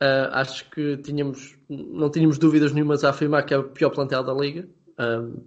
[0.00, 4.22] uh, acho que tínhamos, não tínhamos dúvidas nenhumas a afirmar que é o pior plantel
[4.22, 4.68] da liga.
[4.98, 5.42] Um,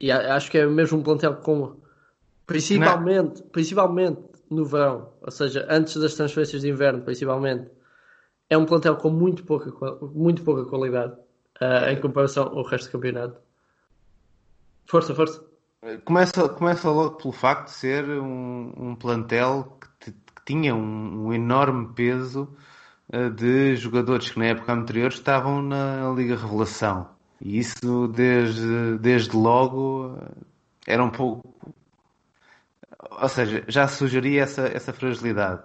[0.00, 1.76] e acho que é mesmo um plantel com
[2.46, 7.70] principalmente, principalmente no verão, ou seja, antes das transferências de inverno, principalmente,
[8.48, 9.70] é um plantel com muito pouca,
[10.12, 11.12] muito pouca qualidade
[11.60, 13.40] uh, em comparação ao resto do campeonato.
[14.86, 15.44] Força, força.
[16.04, 21.32] Começa, começa logo pelo facto de ser um, um plantel que, que tinha um, um,
[21.32, 22.52] enorme peso
[23.14, 27.19] uh, de jogadores que na época anterior estavam na Liga Revelação.
[27.40, 30.18] E isso desde, desde logo
[30.86, 31.54] era um pouco.
[33.10, 35.62] Ou seja, já sugeria essa, essa fragilidade.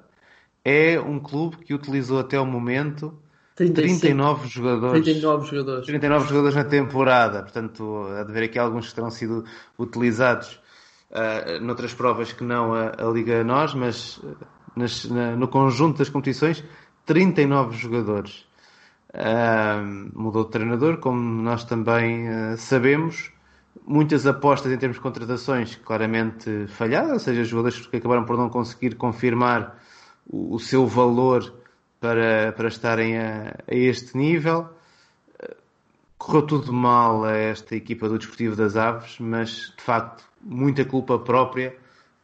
[0.63, 3.17] É um clube que utilizou até o momento
[3.55, 4.01] 35.
[4.01, 5.03] 39 jogadores.
[5.03, 5.85] 39 jogadores.
[5.85, 7.41] 39 jogadores na temporada.
[7.41, 9.45] Portanto, há de haver aqui alguns que terão sido
[9.77, 10.59] utilizados
[11.11, 14.21] uh, noutras provas que não a, a Liga Nós, mas
[14.75, 16.63] nas, na, no conjunto das competições,
[17.05, 18.45] 39 jogadores.
[20.13, 23.31] Mudou de treinador, como nós também uh, sabemos.
[23.87, 28.49] Muitas apostas em termos de contratações claramente falhadas, ou seja, jogadores que acabaram por não
[28.49, 29.79] conseguir confirmar
[30.27, 31.53] o, o seu valor
[31.99, 34.69] para, para estarem a, a, este nível.
[36.17, 41.19] Correu tudo mal a esta equipa do Desportivo das Aves, mas de facto muita culpa
[41.19, 41.75] própria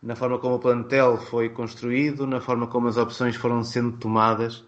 [0.01, 4.65] na forma como o plantel foi construído, na forma como as opções foram sendo tomadas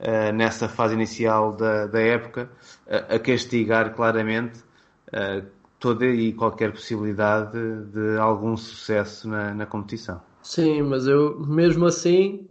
[0.00, 2.50] uh, nessa fase inicial da, da época,
[2.86, 4.60] uh, a castigar claramente
[5.08, 5.44] uh,
[5.78, 7.58] toda e qualquer possibilidade
[7.92, 10.20] de, algum sucesso na, na competição.
[10.42, 12.48] Sim, mas eu mesmo assim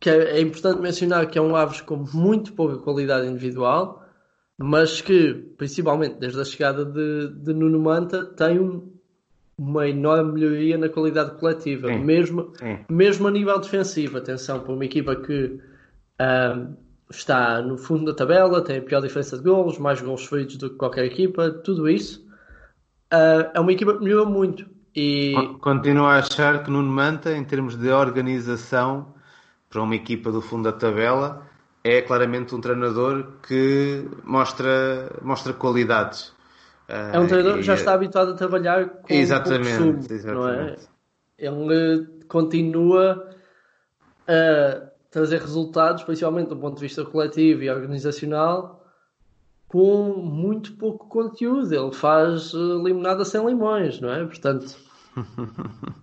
[0.00, 4.04] que é, é, importante mencionar que é um Aves com muito pouca qualidade individual,
[4.58, 8.92] mas que, principalmente desde a chegada de, de Nuno Manta, tem um,
[9.56, 12.78] uma enorme melhoria na qualidade coletiva, sim, mesmo, sim.
[12.90, 14.18] mesmo a nível defensivo.
[14.18, 15.58] Atenção, para uma equipa que
[17.10, 20.70] está no fundo da tabela, tem a pior diferença de golos, mais golos feitos do
[20.70, 22.24] que qualquer equipa, tudo isso.
[23.12, 24.66] Uh, é uma equipa que melhorou muito.
[24.94, 25.34] E...
[25.60, 29.14] Continuo a achar que Nuno Manta, em termos de organização
[29.68, 31.46] para uma equipa do fundo da tabela,
[31.82, 36.32] é claramente um treinador que mostra, mostra qualidades.
[36.86, 40.34] É um treinador que já está habituado a trabalhar com exatamente, sumo, exatamente.
[40.34, 40.76] não é?
[41.38, 43.30] Ele continua
[44.28, 48.84] a trazer resultados, principalmente do ponto de vista coletivo e organizacional,
[49.68, 51.72] com muito pouco conteúdo.
[51.72, 54.24] Ele faz eh, limonada sem limões, não é?
[54.24, 54.76] Portanto,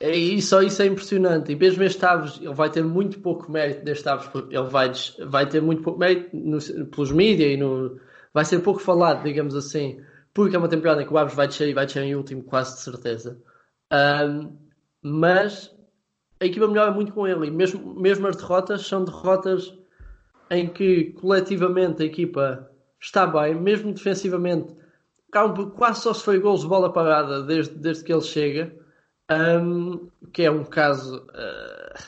[0.00, 1.52] é, e só isso é impressionante.
[1.52, 4.90] E mesmo este Aves, ele vai ter muito pouco mérito deste Aves, ele vai,
[5.24, 8.00] vai ter muito pouco mérito no, pelos mídias e no,
[8.34, 10.02] vai ser pouco falado, digamos assim,
[10.34, 12.42] porque é uma temporada em que o Aves vai descer e vai descer em último,
[12.42, 13.40] quase de certeza.
[13.92, 14.56] Um,
[15.00, 15.71] mas
[16.42, 17.46] a equipa melhora muito com ele.
[17.46, 19.72] E mesmo, mesmo as derrotas são derrotas
[20.50, 22.68] em que coletivamente a equipa
[23.00, 24.74] está bem, mesmo defensivamente.
[25.76, 28.74] Quase só se foi gols de bola parada desde, desde que ele chega,
[29.30, 32.02] um, que é um caso uh,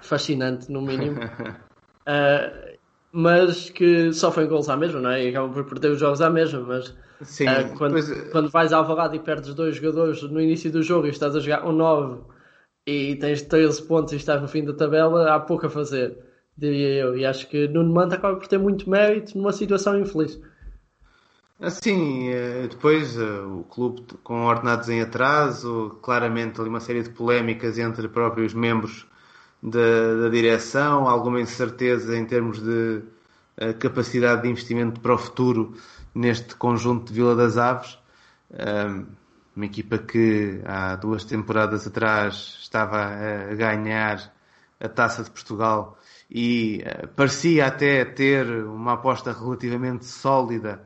[0.00, 1.18] fascinante, no mínimo.
[1.18, 2.78] uh,
[3.10, 5.24] mas que sofrem gols à mesma, não é?
[5.24, 8.30] E acabam por perder os jogos à mesma, mas Sim, uh, quando, pois...
[8.30, 11.40] quando vais ao Alvalade e perdes dois jogadores no início do jogo e estás a
[11.40, 12.37] jogar um 9
[12.88, 16.16] e tens 13 pontos e estás no fim da tabela, há pouco a fazer,
[16.56, 17.18] diria eu.
[17.18, 20.40] E acho que Nuno Manta acaba por ter muito mérito numa situação infeliz.
[21.60, 27.10] Assim, eh, depois eh, o clube com ordenados em atraso, claramente ali uma série de
[27.10, 29.06] polémicas entre próprios membros
[29.62, 33.02] da, da direção, alguma incerteza em termos de
[33.56, 35.74] eh, capacidade de investimento para o futuro
[36.14, 37.98] neste conjunto de Vila das Aves
[39.58, 44.32] uma equipa que há duas temporadas atrás estava a ganhar
[44.78, 45.98] a Taça de Portugal
[46.30, 50.80] e uh, parecia até ter uma aposta relativamente sólida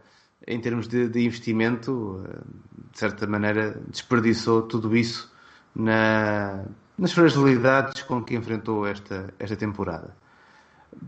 [0.46, 5.30] em termos de, de investimento, uh, de certa maneira desperdiçou tudo isso
[5.76, 6.64] na,
[6.96, 10.16] nas fragilidades com que enfrentou esta, esta temporada.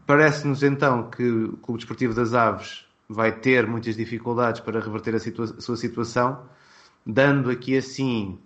[0.06, 5.18] Parece-nos então que o Clube Desportivo das Aves vai ter muitas dificuldades para reverter a,
[5.18, 6.42] situa a sua situação,
[7.04, 8.38] dando aqui assim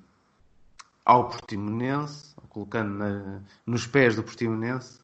[1.05, 5.01] ao Portimonense, colocando na, nos pés do Portimonense,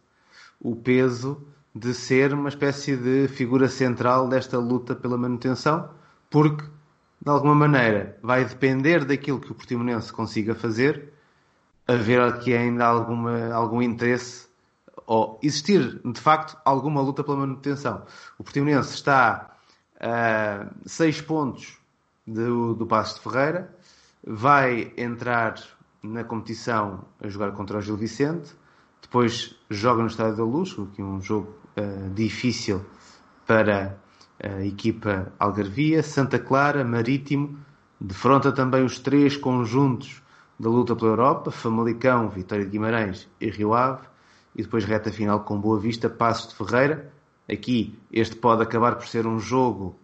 [0.60, 5.90] o peso de ser uma espécie de figura central desta luta pela manutenção,
[6.30, 6.64] porque,
[7.20, 11.12] de alguma maneira, vai depender daquilo que o Portimonense consiga fazer,
[11.86, 14.46] haver aqui ainda alguma, algum interesse
[15.06, 18.04] ou existir, de facto, alguma luta pela manutenção.
[18.38, 19.56] O Portimonense está
[20.00, 21.78] a seis pontos
[22.26, 23.76] do, do Passo de Ferreira,
[24.26, 25.56] vai entrar
[26.02, 28.54] na competição a jogar contra o Gil Vicente,
[29.00, 32.84] depois joga no Estádio da Luz, que é um jogo uh, difícil
[33.46, 33.98] para
[34.42, 37.58] a equipa Algarvia, Santa Clara, Marítimo,
[38.00, 40.22] defronta também os três conjuntos
[40.58, 44.06] da luta pela Europa, Famalicão, Vitória de Guimarães e Rio Ave,
[44.54, 47.12] e depois reta final com Boa Vista, Passos de Ferreira.
[47.50, 49.98] Aqui este pode acabar por ser um jogo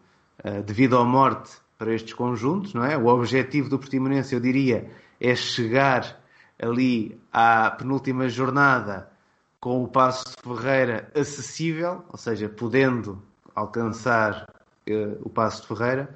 [0.44, 2.94] uh, de vida ou morte para estes conjuntos, não é?
[2.94, 6.20] O objetivo do Portimonense, eu diria, é chegar
[6.58, 9.10] ali à penúltima jornada
[9.58, 13.22] com o Passo de Ferreira acessível, ou seja, podendo
[13.54, 14.46] alcançar
[14.90, 16.14] uh, o Passo de Ferreira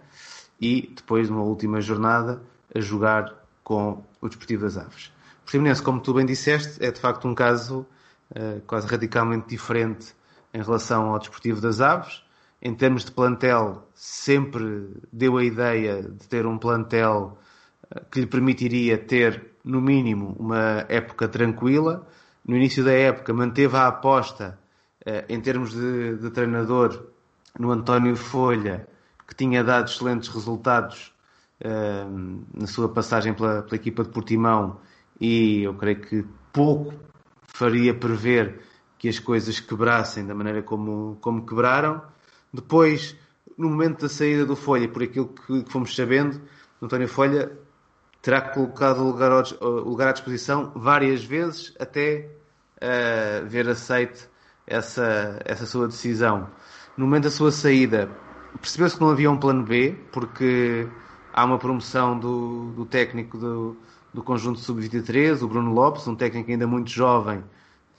[0.61, 2.43] e depois, numa última jornada,
[2.75, 5.07] a jogar com o Desportivo das Aves.
[5.07, 7.87] O Portimonense, como tu bem disseste, é de facto um caso
[8.33, 10.15] uh, quase radicalmente diferente
[10.53, 12.23] em relação ao Desportivo das Aves.
[12.65, 17.39] Em termos de plantel, sempre deu a ideia de ter um plantel
[17.95, 22.07] uh, que lhe permitiria ter, no mínimo, uma época tranquila.
[22.45, 24.59] No início da época, manteve a aposta
[25.07, 27.07] uh, em termos de, de treinador
[27.59, 28.89] no António Folha,
[29.29, 31.13] que tinha dado excelentes resultados
[32.53, 34.81] na sua passagem pela, pela equipa de Portimão
[35.21, 36.93] e eu creio que pouco
[37.43, 38.61] faria prever
[38.99, 42.03] que as coisas quebrassem da maneira como, como quebraram.
[42.55, 43.17] Depois,
[43.59, 46.41] no momento da saída do Folha, por aquilo que, fomos sabendo,
[46.81, 47.51] António Folha
[48.23, 52.31] terá colocado o lugar, lugar à disposição várias vezes até
[52.77, 54.29] uh, ver aceite
[54.69, 56.49] essa, essa sua decisão.
[56.97, 58.09] No momento da sua saída,
[58.61, 60.89] percebeu-se que não havia um plano B, porque
[61.33, 63.77] há uma promoção do, do técnico do,
[64.13, 67.43] do conjunto sub-23, o Bruno Lopes, um técnico ainda muito jovem,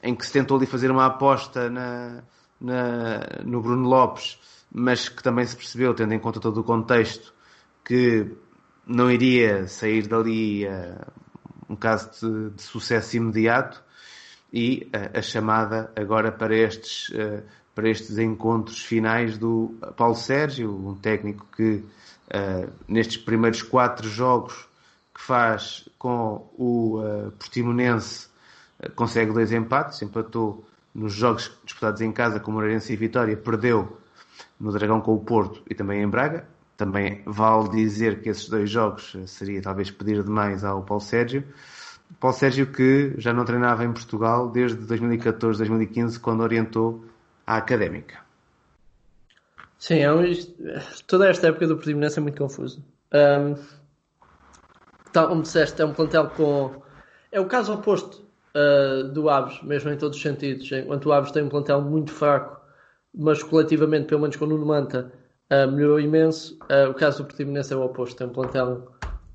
[0.02, 2.24] em que se tentou ali fazer uma aposta na,
[2.66, 4.40] na, no Bruno Lopes,
[4.72, 7.34] mas que também se percebeu, tendo em conta todo o contexto,
[7.84, 8.32] que
[8.86, 11.06] não iria sair dali uh,
[11.70, 13.84] um caso de, de, sucesso imediato.
[14.52, 17.44] E uh, a chamada agora para estes, uh,
[17.74, 21.84] para estes encontros finais do Paulo Sérgio, um técnico que
[22.88, 24.68] nestes primeiros quatro jogos
[25.14, 27.00] que faz com o
[27.38, 28.30] Portimonense,
[28.96, 30.66] consegue dois empates, empatou
[30.96, 33.98] nos jogos disputados em casa com o Moreirense e Vitória, perdeu
[34.58, 36.48] no Dragão com o Porto e também em Braga.
[36.78, 41.44] Também vale dizer que esses dois jogos seria talvez pedir demais ao Paulo Sérgio.
[42.20, 47.04] Paulo Sérgio que já não treinava em Portugal desde 2014, 2015, quando orientou
[47.46, 48.20] a Académica.
[49.78, 50.24] Sim, é um,
[51.08, 52.84] toda esta época do Portimonense é muito confuso.
[53.14, 53.56] Um,
[55.14, 56.82] como disseste, é um plantel com.
[57.32, 58.25] É o caso oposto
[58.56, 60.72] uh, do Aves, mesmo em todos os sentidos.
[60.72, 62.60] Enquanto o Aves tem um plantel muito fraco,
[63.14, 65.12] mas coletivamente, pelo menos com o Nuno Manta,
[65.52, 66.58] uh, melhorou imenso.
[66.64, 68.88] Uh, o caso do Portimonense é o oposto, tem um plantel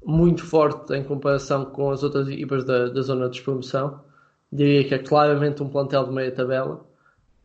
[0.04, 4.02] muito forte em comparação com as outras equipas da, da zona de despromoção.
[4.52, 6.84] Diria que é claramente um plantel de meia tabela.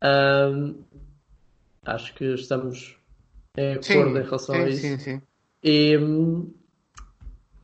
[0.03, 0.75] Um,
[1.85, 2.97] acho que estamos
[3.57, 4.81] em acordo sim, em relação sim, a isso.
[4.81, 5.21] Sim, sim.
[5.63, 5.97] E,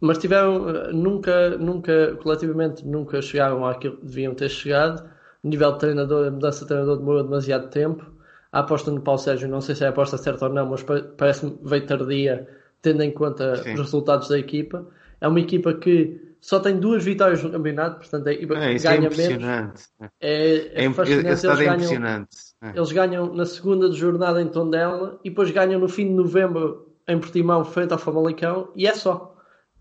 [0.01, 5.07] mas tiveram, nunca, nunca, coletivamente, nunca chegaram àquilo que deviam ter chegado.
[5.43, 8.03] O nível de treinador, a mudança de treinador demorou demasiado tempo.
[8.51, 10.83] A aposta no Paulo Sérgio, não sei se é a aposta certa ou não, mas
[11.15, 12.47] parece-me veio tardia,
[12.81, 13.73] tendo em conta sim.
[13.73, 14.85] os resultados da equipa.
[15.21, 19.07] É uma equipa que só tem duas vitórias no campeonato, portanto a equipa é, ganha
[19.07, 19.91] é menos.
[20.19, 21.27] É, é, é fascinante.
[21.27, 22.37] Eles é ganham, impressionante.
[22.63, 22.69] É.
[22.75, 26.91] Eles ganham na segunda de jornada em Tondela e depois ganham no fim de novembro
[27.07, 29.30] em Portimão, frente ao Famalicão, e é só.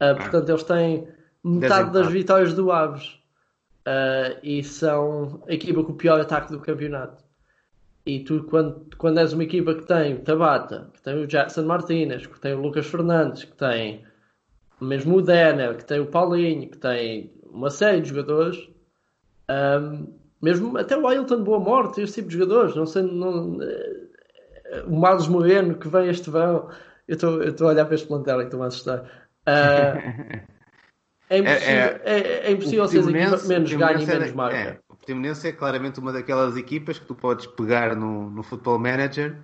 [0.01, 1.09] Uh, portanto, eles têm
[1.45, 3.21] metade das vitórias do Aves
[3.87, 7.23] uh, e são a equipa com o pior ataque do campeonato.
[8.07, 11.65] E tu, quando, quando és uma equipa que tem o Tabata, que tem o Jackson
[11.65, 14.05] Martinez, que tem o Lucas Fernandes, que tem
[14.81, 18.57] mesmo o Denner, que tem o Paulinho, que tem uma série de jogadores,
[19.51, 24.85] um, mesmo até o Ailton Boa Morte, esse tipo de jogadores, não sei, não, eh,
[24.87, 26.71] o Marlos Moreno que vem este verão,
[27.07, 29.20] eu estou a olhar para este plantel e estou a assustar.
[29.47, 30.41] Uh,
[31.31, 34.57] é impossível, é, é, é impossível ser a equipa menos ganha e menos marca.
[34.57, 39.37] É, Portimonense é claramente uma daquelas equipas que tu podes pegar no, no Football Manager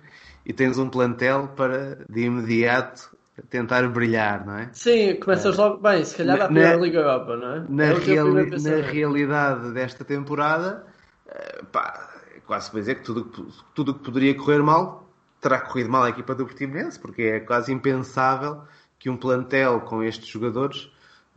[0.45, 3.17] e tens um plantel para de imediato
[3.49, 4.69] tentar brilhar, não é?
[4.73, 5.61] Sim, começas é.
[5.61, 5.77] logo.
[5.77, 7.65] Bem, se calhar a pior Liga Europa, não é?
[7.69, 10.85] Na, é reali na realidade desta temporada,
[11.27, 13.31] eh, pá, é quase para dizer que tudo
[13.73, 15.07] tudo que poderia correr mal
[15.39, 18.63] terá corrido mal a equipa do Portimonense, porque é quase impensável
[18.99, 20.89] que um plantel com estes jogadores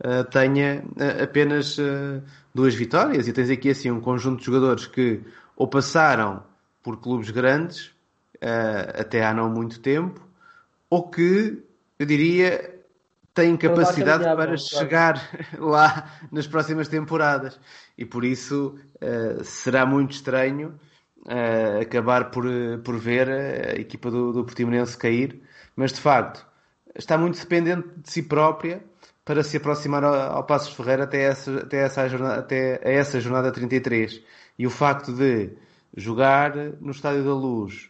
[0.03, 2.21] uh, tenha uh, apenas uh,
[2.53, 3.27] duas vitórias.
[3.27, 5.21] E tens aqui assim um conjunto de jogadores que
[5.55, 6.43] ou passaram
[6.81, 7.91] por clubes grandes
[8.97, 10.19] até há não muito tempo,
[10.89, 11.63] ou que,
[11.99, 12.73] eu diria,
[13.35, 15.21] têm capacidade para chegar
[15.59, 17.59] lá nas próximas temporadas.
[17.95, 18.79] E por isso
[19.43, 20.73] será muito estranho
[21.79, 22.45] acabar por,
[22.83, 25.39] por ver a equipa do, do Portimonense cair,
[25.75, 26.43] mas de facto
[26.95, 28.83] está muito dependente de si própria
[29.23, 33.19] para se aproximar ao, ao Passos Ferreira até essa, até, essa jornada, até a essa
[33.19, 34.21] jornada 33.
[34.57, 35.51] E o facto de
[35.95, 37.89] jogar no Estádio da Luz.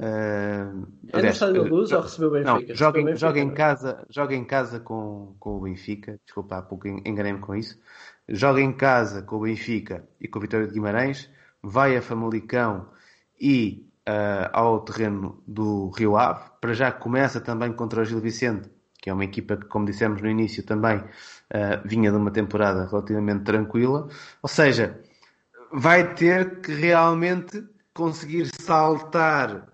[0.00, 2.52] Uh, é no Estádio da Luz uh, ou recebeu o Benfica?
[2.52, 6.20] Não, joga, Benfica, joga, em casa, joga em casa com, com o Benfica.
[6.24, 7.78] Desculpa, há pouco enganei-me com isso.
[8.28, 11.30] Joga em casa com o Benfica e com o Vitória de Guimarães.
[11.62, 12.88] Vai a Famalicão
[13.40, 16.44] e uh, ao terreno do Rio Ave.
[16.60, 20.22] Para já começa também contra o Gil Vicente, que é uma equipa que, como dissemos
[20.22, 21.04] no início, também uh,
[21.84, 24.08] vinha de uma temporada relativamente tranquila.
[24.42, 25.00] Ou seja,
[25.72, 29.68] vai ter que realmente conseguir saltar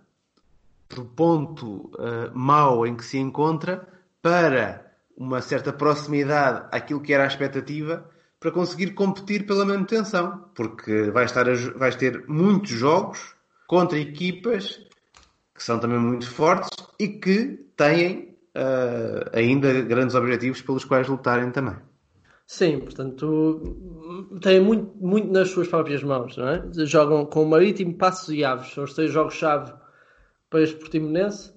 [0.89, 3.87] do ponto uh, mau em que se encontra
[4.20, 8.09] para uma certa proximidade àquilo que era a expectativa
[8.39, 13.32] para conseguir competir pela manutenção, porque vai estar a, vais ter muitos jogos
[13.73, 14.83] contra equipas
[15.55, 16.68] que são também muito fortes
[17.01, 21.77] e que têm uh, ainda grandes objetivos pelos quais lutarem também.
[22.47, 26.62] Sim, portanto, têm muito, muito nas suas próprias mãos, não é?
[26.85, 29.73] Jogam com o Marítimo, Passos e Aves, são os três jogos-chave
[30.51, 31.55] para este Portimonense,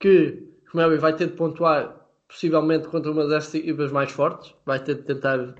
[0.00, 1.94] que, como é vai ter de pontuar
[2.26, 5.54] possivelmente contra uma das equipas mais fortes, vai ter de tentar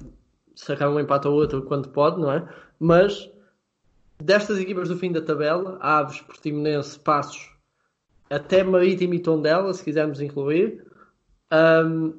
[0.55, 2.49] sacar um empate ou outro quando pode, não é?
[2.81, 3.31] Mas
[4.23, 7.51] destas equipas do fim da tabela, Aves, Portimonense, Passos,
[8.31, 10.85] até Marítimo e Tondela, se quisermos incluir,
[11.53, 12.13] um,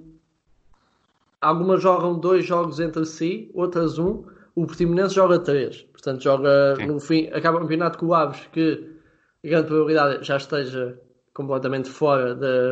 [1.41, 4.26] algumas jogam dois jogos entre si, outras um.
[4.56, 6.88] O Portimonense joga três, portanto joga Sim.
[6.88, 8.95] no fim, acaba o campeonato com o Aves, que
[9.43, 11.00] a grande probabilidade já esteja
[11.34, 12.72] completamente fora da.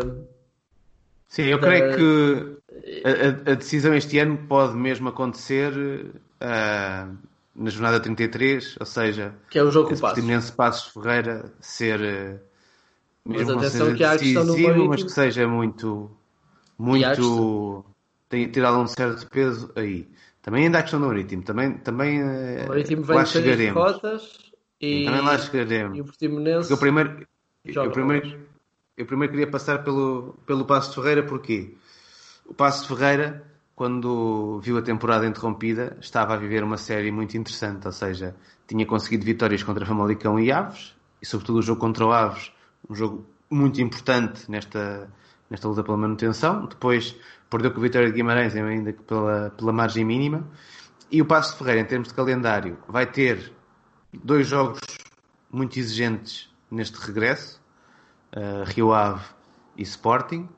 [1.30, 1.68] Sim, eu da...
[1.68, 2.58] creio que
[3.06, 5.72] a, a, decisão este ano pode mesmo acontecer
[6.42, 7.18] uh,
[7.58, 12.40] na jornada 33, ou seja, que é o jogo que Portimonense Passos Ferreira ser eh,
[13.26, 16.12] mesmo mas atenção que há a questão do mas que seja muito
[16.78, 17.84] muito
[18.30, 20.08] tem tirado um certo peso aí.
[20.42, 24.52] Também ainda há a questão do Marítimo, também, também eh, o Marítimo vem lá chegaremos.
[24.80, 25.06] E...
[25.06, 25.98] Também lá chegaremos.
[25.98, 27.28] E o Portimonense Porque eu primeiro,
[27.66, 28.40] eu primeiro,
[28.96, 31.76] eu primeiro queria passar pelo, pelo Passo de Ferreira, porquê?
[32.46, 33.44] O Passo de Ferreira
[33.78, 38.84] quando viu a temporada interrompida, estava a viver uma série muito interessante, ou seja, tinha
[38.88, 42.52] conseguido vitórias contra Famalicão e Aves, e sobretudo o jogo contra o Aves,
[42.90, 45.08] um jogo muito importante nesta,
[45.48, 46.66] nesta luta pela manutenção.
[46.66, 47.16] Depois
[47.52, 50.44] perdeu com o Vitória de Guimarães, ainda que pela, pela margem mínima.
[51.12, 53.54] E o Passo de Ferreira, em termos de calendário, vai ter
[54.12, 54.80] dois jogos
[55.52, 57.62] muito exigentes neste regresso,
[58.36, 59.24] uh, Rio Ave
[59.78, 60.50] e Sporting.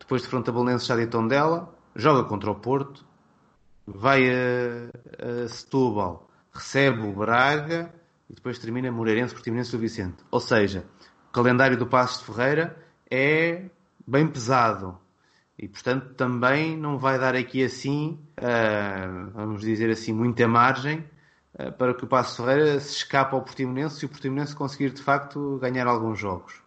[0.00, 3.04] Depois de Frontabelense, já de Tondela joga contra o Porto,
[3.86, 7.92] vai a, a Setúbal, recebe o Braga
[8.28, 10.24] e depois termina Moreirense, Portimonense e Vicente.
[10.30, 10.84] Ou seja,
[11.28, 12.76] o calendário do Passo de Ferreira
[13.10, 13.64] é
[14.06, 14.98] bem pesado
[15.58, 21.04] e portanto também não vai dar aqui assim, uh, vamos dizer assim, muita margem
[21.54, 25.02] uh, para que o Passo Ferreira se escape ao Portimonense e o Portimonense conseguir de
[25.02, 26.60] facto ganhar alguns jogos.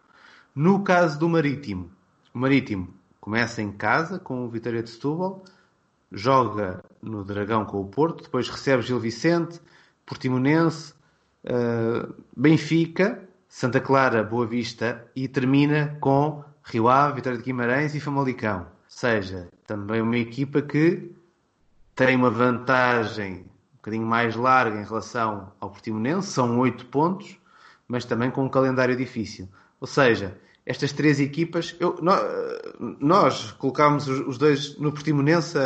[0.54, 1.90] No caso do Marítimo,
[2.34, 5.44] o Marítimo Começa em casa com o Vitória de Setúbal,
[6.10, 9.60] joga no Dragão com o Porto, depois recebe Gil Vicente,
[10.06, 10.94] Portimonense,
[11.44, 18.00] uh, Benfica, Santa Clara, Boa Vista e termina com Rio Ave, Vitória de Guimarães e
[18.00, 18.60] Famalicão.
[18.60, 21.12] Ou seja, também uma equipa que
[21.94, 23.44] tem uma vantagem
[23.74, 27.38] um bocadinho mais larga em relação ao Portimonense, são oito pontos,
[27.88, 29.48] mas também com um calendário difícil.
[29.80, 30.36] Ou seja,
[30.70, 31.98] estas três equipas, eu,
[33.00, 35.58] nós, colocámos os, dois no Portimonense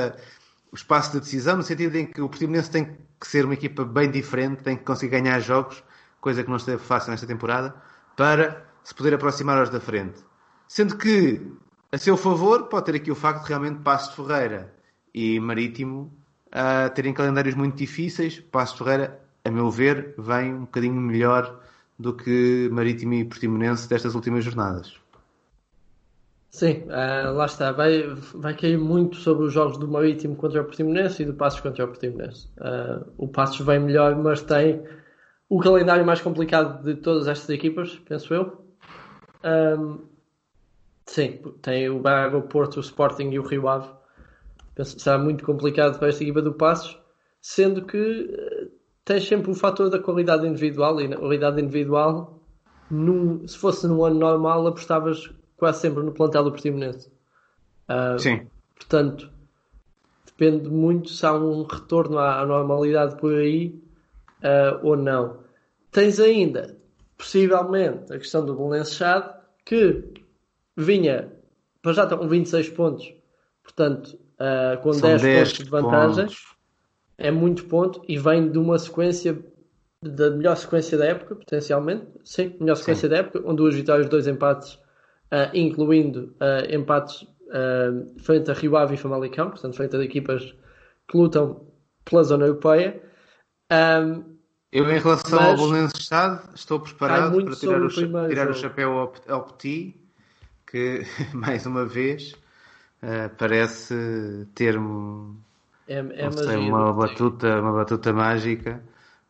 [0.72, 3.84] o espaço de decisão, no sentido em que o Portimonense tem que ser uma equipa
[3.84, 5.84] bem diferente, tem que conseguir ganhar jogos,
[6.22, 7.74] coisa que não esteve fácil nesta temporada,
[8.16, 10.24] para se poder aproximar aos da frente.
[10.66, 11.52] Sendo que,
[11.92, 14.74] a seu favor, pode ter aqui o facto de realmente Passo de Ferreira
[15.12, 16.16] e Marítimo
[16.46, 18.40] uh, terem calendários muito difíceis.
[18.40, 21.62] Passo de Ferreira a meu ver, vem um bocadinho melhor
[21.98, 24.98] do que Marítimo e Portimonense destas últimas jornadas.
[26.50, 27.72] Sim, uh, lá está.
[27.72, 28.04] Vai,
[28.34, 31.84] vai cair muito sobre os jogos do Marítimo contra o Portimonense e do Passos contra
[31.84, 32.48] o Portimonense.
[32.58, 34.80] Uh, o Passos vem melhor, mas tem
[35.48, 38.64] o calendário mais complicado de todas estas equipas, penso eu.
[39.44, 39.98] Um,
[41.06, 43.88] sim, tem o Braga, o Porto, o Sporting e o Rio Ave.
[44.76, 46.98] Penso será muito complicado para esta equipa do Passos,
[47.40, 47.96] sendo que
[49.04, 52.40] tens sempre o fator da qualidade individual e na qualidade individual,
[52.90, 57.10] num, se fosse num ano normal, apostavas quase sempre no plantel do Portimonense.
[57.88, 58.46] Uh, Sim.
[58.74, 59.30] Portanto,
[60.26, 63.80] depende muito se há um retorno à, normalidade por aí
[64.42, 65.44] uh, ou não.
[65.90, 66.76] Tens ainda,
[67.16, 69.32] possivelmente, a questão do Belenenses Chade,
[69.64, 70.12] que
[70.76, 71.32] vinha,
[71.82, 73.14] para já está com 26 pontos,
[73.62, 76.24] portanto, uh, com 10, 10, pontos de vantagem.
[76.26, 76.53] Pontos.
[77.16, 79.38] É muito ponto e vem de uma sequência
[80.02, 82.06] da melhor sequência da época, potencialmente.
[82.24, 83.14] Sim, melhor sequência Sim.
[83.14, 84.78] da época, com duas vitórias, dois empates
[85.32, 90.54] uh, incluindo uh, empates uh, frente a Rio Ave e Famalicão, portanto, frente a equipas
[91.08, 91.66] que lutam
[92.04, 93.02] pela zona europeia.
[93.72, 94.34] Um,
[94.70, 98.92] eu, em relação ao Bolonense Estado, estou preparado para tirar, o, o tirar o chapéu
[98.92, 99.96] ao, ao Petit,
[100.66, 102.34] que, mais uma vez,
[103.38, 105.36] parece ter um,
[105.88, 108.82] é, é sei, uma, batuta, uma batuta mágica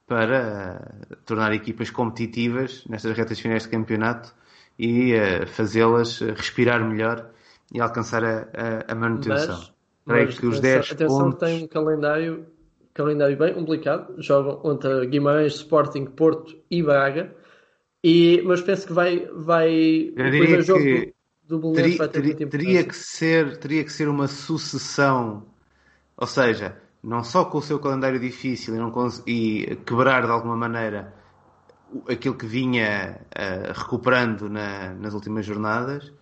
[0.06, 4.34] para uh, tornar equipas competitivas nestas retas finais de campeonato
[4.78, 7.30] e uh, fazê-las respirar melhor
[7.72, 9.58] e alcançar a, a, a manutenção.
[9.58, 9.74] Mas,
[10.06, 11.38] Creio mas, que os 10 atenção pontos...
[11.38, 12.46] que tem um calendário,
[12.92, 14.14] calendário bem complicado.
[14.18, 17.34] Jogam contra Guimarães, Sporting, Porto e Braga.
[18.02, 20.84] E, mas penso que vai, vai Eu o primeiro jogo
[21.48, 25.46] do, do teria, ter teria, teria que ser Teria que ser uma sucessão,
[26.16, 28.92] ou seja, não só com o seu calendário difícil e, não
[29.26, 31.14] e quebrar de alguma maneira
[32.08, 36.12] aquilo que vinha uh, recuperando na, nas últimas jornadas,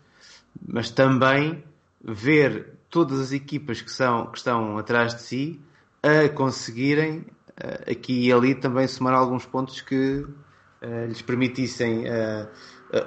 [0.67, 1.65] mas também
[2.03, 5.61] ver todas as equipas que, são, que estão atrás de si
[6.03, 12.05] a conseguirem uh, aqui e ali também somar alguns pontos que uh, lhes permitissem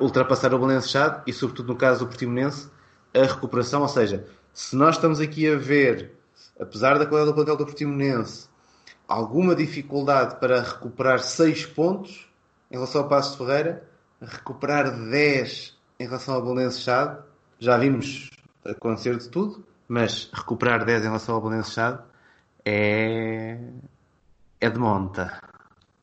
[0.01, 2.71] ultrapassar o Valenciado e, sobretudo no caso do Portimonense,
[3.13, 3.83] a recuperação.
[3.83, 6.11] Ou seja, se nós estamos aqui a ver,
[6.59, 8.47] apesar da qualidade do plantel do Portimonense,
[9.07, 12.27] alguma dificuldade para recuperar 6 pontos,
[12.71, 13.87] em relação ao Passo de Ferreira,
[14.21, 17.19] recuperar 10 em relação ao Belenenses Chade.
[17.59, 18.29] Já vimos
[18.63, 21.99] acontecer de tudo, mas recuperar 10 em relação ao Belenenses Chade
[22.65, 23.59] é...
[24.59, 25.39] é de monta.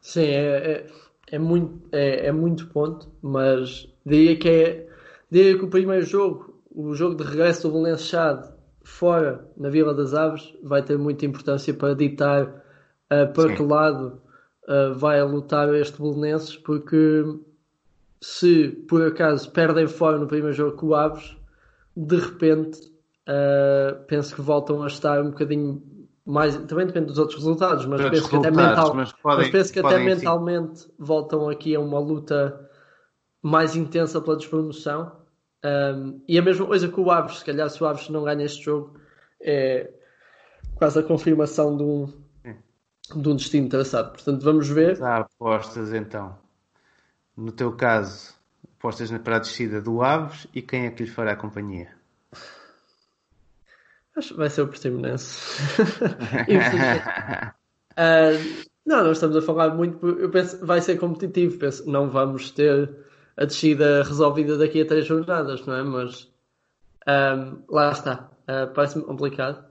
[0.00, 0.86] Sim, é, é,
[1.32, 4.88] é, muito, é, é muito ponto, mas diria que é
[5.30, 8.51] diria que o primeiro jogo, o jogo de regresso do Belenenses Chade
[8.84, 13.54] fora na Vila das Aves vai ter muita importância para ditar uh, para Sim.
[13.56, 14.20] que lado
[14.68, 17.24] uh, vai lutar este Belenenses, porque
[18.20, 21.36] se por acaso perdem fora no primeiro jogo com o Aves,
[21.96, 22.80] de repente
[23.28, 25.82] uh, penso que voltam a estar um bocadinho
[26.24, 26.56] mais.
[26.56, 29.80] Também depende dos outros resultados, mas penso que até, mental, mas podem, mas penso que
[29.80, 32.68] até mentalmente voltam aqui a uma luta
[33.42, 35.21] mais intensa pela despromoção.
[35.64, 38.44] Um, e a mesma coisa com o Aves, se calhar se o Aves não ganha
[38.44, 38.98] este jogo,
[39.40, 39.90] é
[40.74, 42.12] quase a confirmação de um,
[43.14, 44.10] de um destino traçado.
[44.10, 45.02] Portanto, vamos ver.
[45.02, 46.36] Há apostas então.
[47.36, 48.34] No teu caso,
[48.78, 51.90] apostas para a descida do Aves e quem é que lhe fará a companhia?
[54.16, 55.62] Acho que vai ser o Portimonense.
[57.92, 60.06] uh, não, nós estamos a falar muito.
[60.06, 61.58] Eu penso vai ser competitivo.
[61.58, 62.94] Penso não vamos ter
[63.36, 65.82] a descida resolvida daqui a três jornadas, não é?
[65.82, 66.30] Mas
[67.08, 68.30] um, lá está.
[68.42, 69.64] Uh, Parece-me complicado.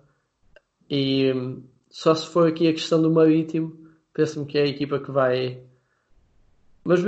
[0.90, 3.78] E um, só se for aqui a questão do Marítimo,
[4.14, 5.62] penso-me que é a equipa que vai.
[6.84, 7.04] Mas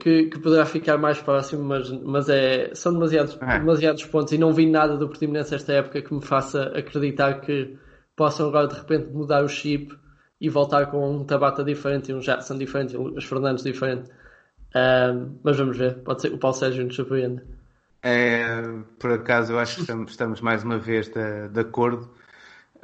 [0.00, 3.58] que, que poderá ficar mais próximo, mas, mas é, são demasiados, é.
[3.58, 7.76] demasiados pontos e não vi nada do Portimonense esta época que me faça acreditar que
[8.16, 9.94] possam agora de repente mudar o chip
[10.40, 14.10] e voltar com um Tabata diferente e um Jackson diferente e um Fernandes diferente.
[15.42, 17.44] Mas vamos ver, pode ser que o Paulo Sérgio nos surpreenda.
[18.02, 18.62] É,
[18.98, 22.08] por acaso, eu acho que estamos, estamos mais uma vez de, de acordo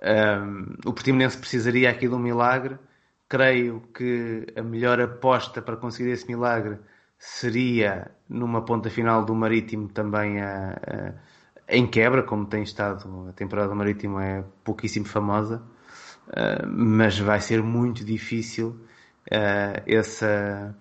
[0.05, 2.79] um, o Portimonense precisaria aqui de um milagre.
[3.29, 6.79] Creio que a melhor aposta para conseguir esse milagre
[7.19, 11.13] seria numa ponta final do Marítimo também a, a,
[11.69, 15.63] em quebra, como tem estado a temporada do Marítimo é pouquíssimo famosa,
[16.29, 18.69] uh, mas vai ser muito difícil
[19.33, 20.77] uh, essa,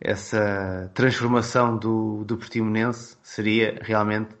[0.00, 4.34] essa transformação do, do Portimonense seria realmente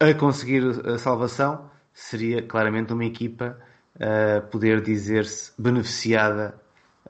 [0.00, 3.58] a conseguir a salvação seria claramente uma equipa
[4.00, 6.54] a poder dizer-se beneficiada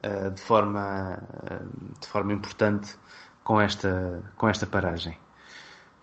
[0.03, 1.21] uh, de, forma,
[2.01, 2.95] de forma importante
[3.43, 5.15] com esta, com esta paragem.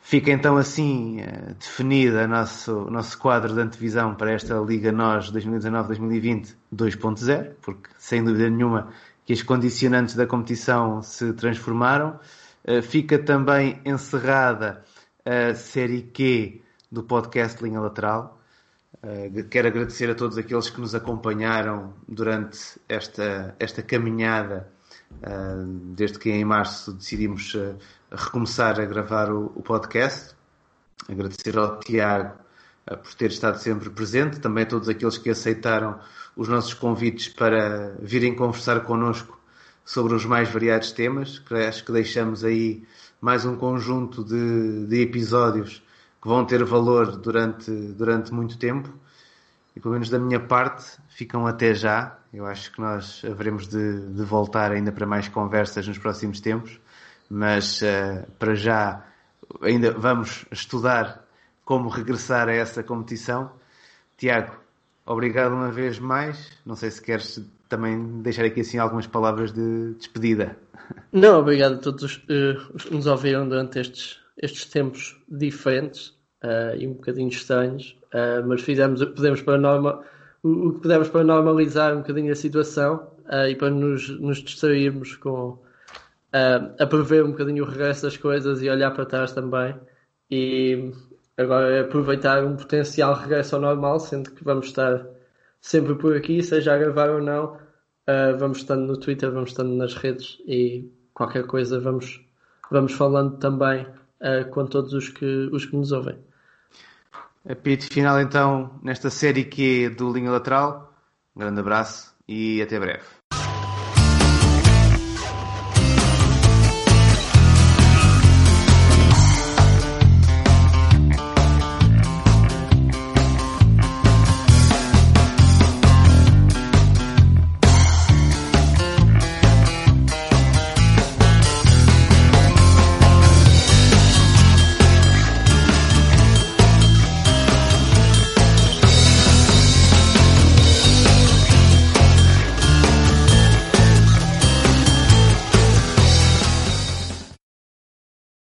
[0.01, 1.20] Fica então assim
[1.59, 8.23] definida o nosso, nosso quadro de antevisão para esta Liga NOS 2019-2020 2.0, porque sem
[8.23, 8.93] dúvida nenhuma
[9.27, 12.19] que as condicionantes da competição se transformaram.
[12.65, 14.85] Uh, fica também encerrada
[15.24, 18.40] a série Q do podcast Linha Lateral.
[19.03, 24.73] Uh, quero agradecer a todos aqueles que nos acompanharam durante esta, esta caminhada,
[25.12, 27.55] uh, desde que em março decidimos
[28.11, 30.36] recomeçar a gravar o, o, podcast.
[31.09, 32.45] Agradecer ao Tiago
[32.94, 35.98] por ter estado sempre presente, também a todos aqueles que aceitaram
[36.36, 39.36] os nossos convites para virem conversar connosco
[39.84, 42.84] sobre os mais variados temas, acho que deixamos aí
[43.20, 45.82] mais um conjunto de, de episódios
[46.20, 48.92] que vão ter valor durante, durante muito tempo.
[49.74, 52.18] E pelo menos da minha parte, ficam até já.
[52.32, 56.80] Eu acho que nós haveremos de, de voltar ainda para mais conversas nos próximos tempos,
[57.28, 59.04] mas uh, para já
[59.62, 61.26] ainda vamos estudar
[61.66, 63.51] como regressar a essa competição.
[64.16, 64.56] Tiago,
[65.05, 66.52] obrigado uma vez mais.
[66.64, 70.56] Não sei se queres também deixar aqui assim algumas palavras de despedida.
[71.12, 76.10] Não, obrigado a todos os que nos ouviram durante estes, estes tempos diferentes
[76.44, 80.05] uh, e um bocadinho estranhos, uh, mas fizemos o que podemos para norma,
[80.44, 83.10] o, que podemos para normalizar um bocadinho a situação
[83.51, 85.59] e para nos, nos distrairmos com
[86.78, 89.74] a prever um bocadinho o regresso das coisas e olhar para trás também.
[90.30, 90.93] E
[91.36, 95.06] agora é aproveitar um potencial regresso ao normal, sendo que vamos estar
[95.60, 97.54] sempre por aqui, seja a gravar ou não.
[98.08, 102.24] Uh, vamos estando no Twitter, vamos estando nas redes e qualquer coisa vamos,
[102.70, 103.82] vamos falando também
[104.20, 106.16] uh, com todos os que, os que nos ouvem.
[107.48, 110.92] Apito final então nesta série é do Linha Lateral.
[111.34, 113.15] Um grande abraço e até breve.